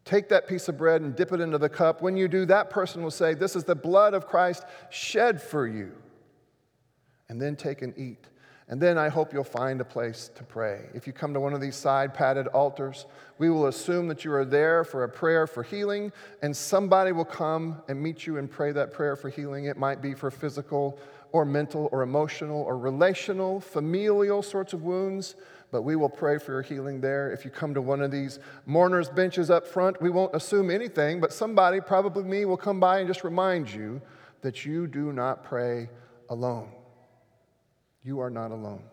Take 0.06 0.30
that 0.30 0.48
piece 0.48 0.70
of 0.70 0.78
bread 0.78 1.02
and 1.02 1.16
dip 1.16 1.34
it 1.34 1.42
into 1.42 1.58
the 1.58 1.68
cup. 1.68 2.02
When 2.02 2.16
you 2.16 2.28
do, 2.28 2.46
that 2.46 2.70
person 2.70 3.04
will 3.04 3.12
say, 3.12 3.34
This 3.34 3.56
is 3.56 3.64
the 3.64 3.76
blood 3.76 4.14
of 4.14 4.28
Christ 4.28 4.64
shed 4.90 5.42
for 5.42 5.68
you. 5.68 5.92
And 7.30 7.42
then 7.42 7.56
take 7.56 7.82
and 7.82 7.98
eat. 7.98 8.26
And 8.70 8.82
then 8.82 8.98
I 8.98 9.08
hope 9.08 9.32
you'll 9.32 9.46
find 9.46 9.80
a 9.80 9.86
place 9.86 10.30
to 10.36 10.44
pray. 10.44 10.88
If 10.94 11.08
you 11.08 11.14
come 11.14 11.34
to 11.34 11.40
one 11.40 11.54
of 11.54 11.62
these 11.62 11.76
side 11.76 12.14
padded 12.14 12.48
altars, 12.48 13.06
we 13.38 13.50
will 13.50 13.68
assume 13.68 14.10
that 14.10 14.26
you 14.26 14.34
are 14.34 14.44
there 14.44 14.84
for 14.84 15.04
a 15.04 15.10
prayer 15.10 15.48
for 15.48 15.64
healing, 15.64 16.12
and 16.42 16.56
somebody 16.56 17.14
will 17.14 17.26
come 17.26 17.82
and 17.88 18.02
meet 18.02 18.28
you 18.28 18.38
and 18.38 18.52
pray 18.52 18.74
that 18.74 18.92
prayer 18.92 19.16
for 19.16 19.30
healing. 19.30 19.66
It 19.66 19.78
might 19.78 20.02
be 20.02 20.14
for 20.14 20.30
physical 20.30 21.00
or 21.32 21.46
mental 21.46 21.88
or 21.94 22.02
emotional 22.02 22.62
or 22.62 22.78
relational, 22.78 23.62
familial 23.62 24.42
sorts 24.42 24.74
of 24.74 24.84
wounds 24.84 25.36
but 25.72 25.82
we 25.82 25.96
will 25.96 26.10
pray 26.10 26.38
for 26.38 26.54
your 26.54 26.62
healing 26.62 27.02
there. 27.02 27.32
If 27.32 27.44
you 27.44 27.52
come 27.52 27.74
to 27.74 27.82
one 27.82 28.02
of 28.02 28.12
these 28.12 28.40
mourners' 28.66 29.10
benches 29.10 29.50
up 29.50 29.68
front, 29.68 30.02
we 30.02 30.10
won't 30.10 30.34
assume 30.34 30.72
anything, 30.72 31.20
but 31.20 31.34
somebody, 31.34 31.82
probably 31.82 32.24
me, 32.24 32.46
will 32.46 32.58
come 32.58 32.80
by 32.80 33.00
and 33.00 33.08
just 33.08 33.24
remind 33.24 33.72
you 33.72 34.02
that 34.42 34.66
you 34.66 34.88
do 34.88 35.12
not 35.12 35.44
pray 35.44 35.90
alone. 36.30 36.70
You 38.04 38.20
are 38.20 38.30
not 38.30 38.52
alone. 38.52 38.84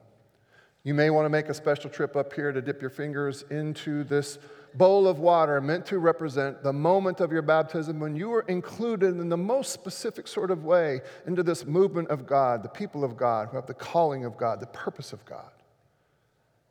You 0.82 0.92
may 0.92 1.08
want 1.08 1.24
to 1.24 1.30
make 1.30 1.48
a 1.48 1.54
special 1.54 1.88
trip 1.88 2.14
up 2.14 2.32
here 2.32 2.52
to 2.52 2.60
dip 2.60 2.80
your 2.80 2.90
fingers 2.90 3.44
into 3.50 4.04
this 4.04 4.38
bowl 4.74 5.06
of 5.06 5.18
water 5.18 5.60
meant 5.60 5.86
to 5.86 5.98
represent 5.98 6.62
the 6.62 6.72
moment 6.72 7.20
of 7.20 7.32
your 7.32 7.42
baptism 7.42 8.00
when 8.00 8.16
you 8.16 8.28
were 8.28 8.44
included 8.48 9.18
in 9.20 9.28
the 9.28 9.36
most 9.36 9.72
specific 9.72 10.26
sort 10.26 10.50
of 10.50 10.64
way 10.64 11.00
into 11.26 11.42
this 11.42 11.64
movement 11.64 12.08
of 12.08 12.26
God, 12.26 12.62
the 12.62 12.68
people 12.68 13.04
of 13.04 13.16
God 13.16 13.48
who 13.48 13.56
have 13.56 13.66
the 13.66 13.74
calling 13.74 14.24
of 14.24 14.36
God, 14.36 14.60
the 14.60 14.66
purpose 14.66 15.12
of 15.12 15.24
God. 15.24 15.50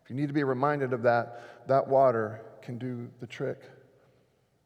If 0.04 0.10
you 0.10 0.16
need 0.16 0.28
to 0.28 0.34
be 0.34 0.44
reminded 0.44 0.94
of 0.94 1.02
that, 1.04 1.68
that 1.68 1.88
water 1.88 2.42
can 2.62 2.78
do 2.78 3.10
the 3.20 3.28
trick. 3.28 3.62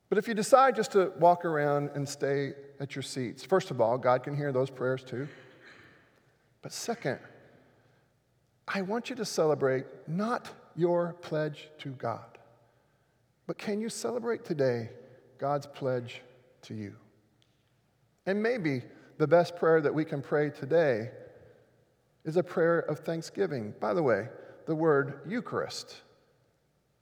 But 0.09 0.18
if 0.18 0.28
you 0.28 0.34
decide 0.34 0.76
just 0.76 0.91
to 0.93 1.11
walk 1.20 1.45
around 1.45 1.91
and 1.93 2.07
stay 2.07 2.53
at 2.80 2.95
your 2.95 3.03
seats, 3.03 3.43
first 3.43 3.72
of 3.72 3.80
all, 3.80 3.97
God 3.97 4.24
can 4.24 4.36
hear 4.36 4.51
those 4.51 4.70
prayers 4.70 5.03
too. 5.03 5.28
But 6.61 6.72
second, 6.72 7.20
I 8.68 8.82
want 8.82 9.09
you 9.09 9.15
to 9.15 9.26
celebrate 9.26 9.86
not 10.07 10.49
your 10.76 11.13
pledge 11.22 11.70
to 11.80 11.89
God, 11.89 12.38
but 13.45 13.57
can 13.57 13.80
you 13.80 13.89
celebrate 13.89 14.43
today 14.43 14.89
God's 15.38 15.68
pledge 15.68 16.22
to 16.63 16.74
you? 16.74 16.95
And 18.26 18.43
maybe 18.43 18.82
the 19.18 19.28
best 19.28 19.55
prayer 19.55 19.82
that 19.82 19.93
we 19.93 20.03
can 20.03 20.22
pray 20.22 20.49
today 20.49 21.11
is 22.26 22.36
a 22.36 22.43
prayer 22.43 22.80
of 22.80 22.99
thanksgiving. 22.99 23.74
By 23.80 23.93
the 23.93 24.03
way, 24.03 24.28
the 24.65 24.76
word 24.76 25.22
Eucharist 25.26 26.01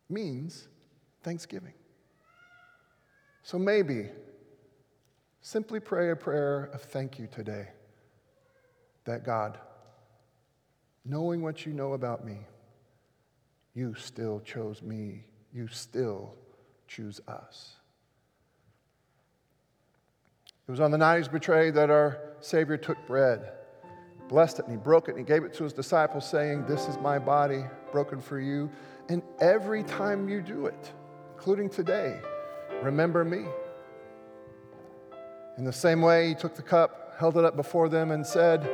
means 0.07 0.67
thanksgiving. 1.23 1.73
So 3.41 3.57
maybe 3.57 4.09
simply 5.41 5.79
pray 5.79 6.11
a 6.11 6.15
prayer 6.15 6.69
of 6.73 6.81
thank 6.81 7.17
you 7.17 7.27
today 7.27 7.69
that 9.05 9.23
God, 9.23 9.57
knowing 11.05 11.41
what 11.41 11.65
you 11.65 11.73
know 11.73 11.93
about 11.93 12.25
me, 12.25 12.39
you 13.73 13.93
still 13.95 14.39
chose 14.41 14.81
me. 14.81 15.25
You 15.53 15.67
still 15.67 16.33
choose 16.87 17.21
us. 17.27 17.75
It 20.67 20.71
was 20.71 20.79
on 20.79 20.91
the 20.91 20.97
night 20.97 21.15
he 21.15 21.19
was 21.19 21.27
betrayed 21.27 21.75
that 21.75 21.89
our 21.89 22.19
Savior 22.41 22.77
took 22.77 22.97
bread 23.05 23.51
blessed 24.27 24.59
it 24.59 24.65
and 24.65 24.71
he 24.71 24.77
broke 24.77 25.07
it 25.07 25.11
and 25.11 25.19
he 25.19 25.25
gave 25.25 25.43
it 25.43 25.53
to 25.55 25.63
his 25.63 25.73
disciples, 25.73 26.27
saying, 26.27 26.65
This 26.65 26.87
is 26.87 26.97
my 26.97 27.19
body 27.19 27.63
broken 27.91 28.21
for 28.21 28.39
you. 28.39 28.69
And 29.09 29.21
every 29.39 29.83
time 29.83 30.27
you 30.29 30.41
do 30.41 30.65
it, 30.65 30.93
including 31.35 31.69
today, 31.69 32.19
remember 32.81 33.23
me. 33.23 33.45
In 35.57 35.63
the 35.63 35.73
same 35.73 36.01
way, 36.01 36.29
he 36.29 36.35
took 36.35 36.55
the 36.55 36.61
cup, 36.61 37.15
held 37.17 37.37
it 37.37 37.45
up 37.45 37.55
before 37.55 37.87
them, 37.87 38.11
and 38.11 38.25
said, 38.25 38.67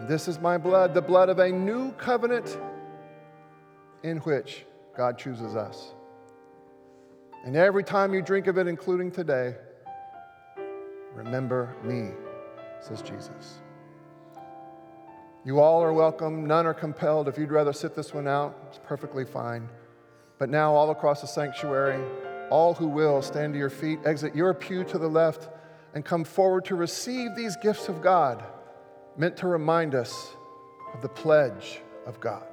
And 0.00 0.08
this 0.08 0.28
is 0.28 0.40
my 0.40 0.56
blood, 0.56 0.94
the 0.94 1.02
blood 1.02 1.28
of 1.28 1.40
a 1.40 1.50
new 1.50 1.92
covenant 1.92 2.58
in 4.02 4.16
which 4.20 4.64
God 4.96 5.18
chooses 5.18 5.54
us. 5.54 5.92
And 7.44 7.54
every 7.54 7.84
time 7.84 8.14
you 8.14 8.22
drink 8.22 8.46
of 8.46 8.56
it, 8.56 8.66
including 8.66 9.10
today, 9.10 9.56
remember 11.12 11.76
me, 11.84 12.12
says 12.80 13.02
Jesus. 13.02 13.60
You 15.44 15.60
all 15.60 15.82
are 15.82 15.92
welcome. 15.92 16.46
None 16.46 16.64
are 16.64 16.72
compelled. 16.72 17.28
If 17.28 17.36
you'd 17.36 17.52
rather 17.52 17.74
sit 17.74 17.94
this 17.94 18.14
one 18.14 18.26
out, 18.26 18.56
it's 18.68 18.80
perfectly 18.82 19.26
fine. 19.26 19.68
But 20.38 20.48
now, 20.48 20.74
all 20.74 20.90
across 20.92 21.20
the 21.20 21.26
sanctuary, 21.26 22.02
all 22.48 22.72
who 22.72 22.88
will 22.88 23.20
stand 23.20 23.52
to 23.52 23.58
your 23.58 23.68
feet, 23.68 23.98
exit 24.06 24.34
your 24.34 24.54
pew 24.54 24.82
to 24.84 24.96
the 24.96 25.08
left, 25.08 25.50
and 25.92 26.06
come 26.06 26.24
forward 26.24 26.64
to 26.64 26.74
receive 26.74 27.36
these 27.36 27.54
gifts 27.58 27.90
of 27.90 28.00
God, 28.00 28.42
meant 29.16 29.36
to 29.38 29.46
remind 29.46 29.94
us 29.94 30.36
of 30.94 31.02
the 31.02 31.08
pledge 31.08 31.80
of 32.06 32.20
God. 32.20 32.49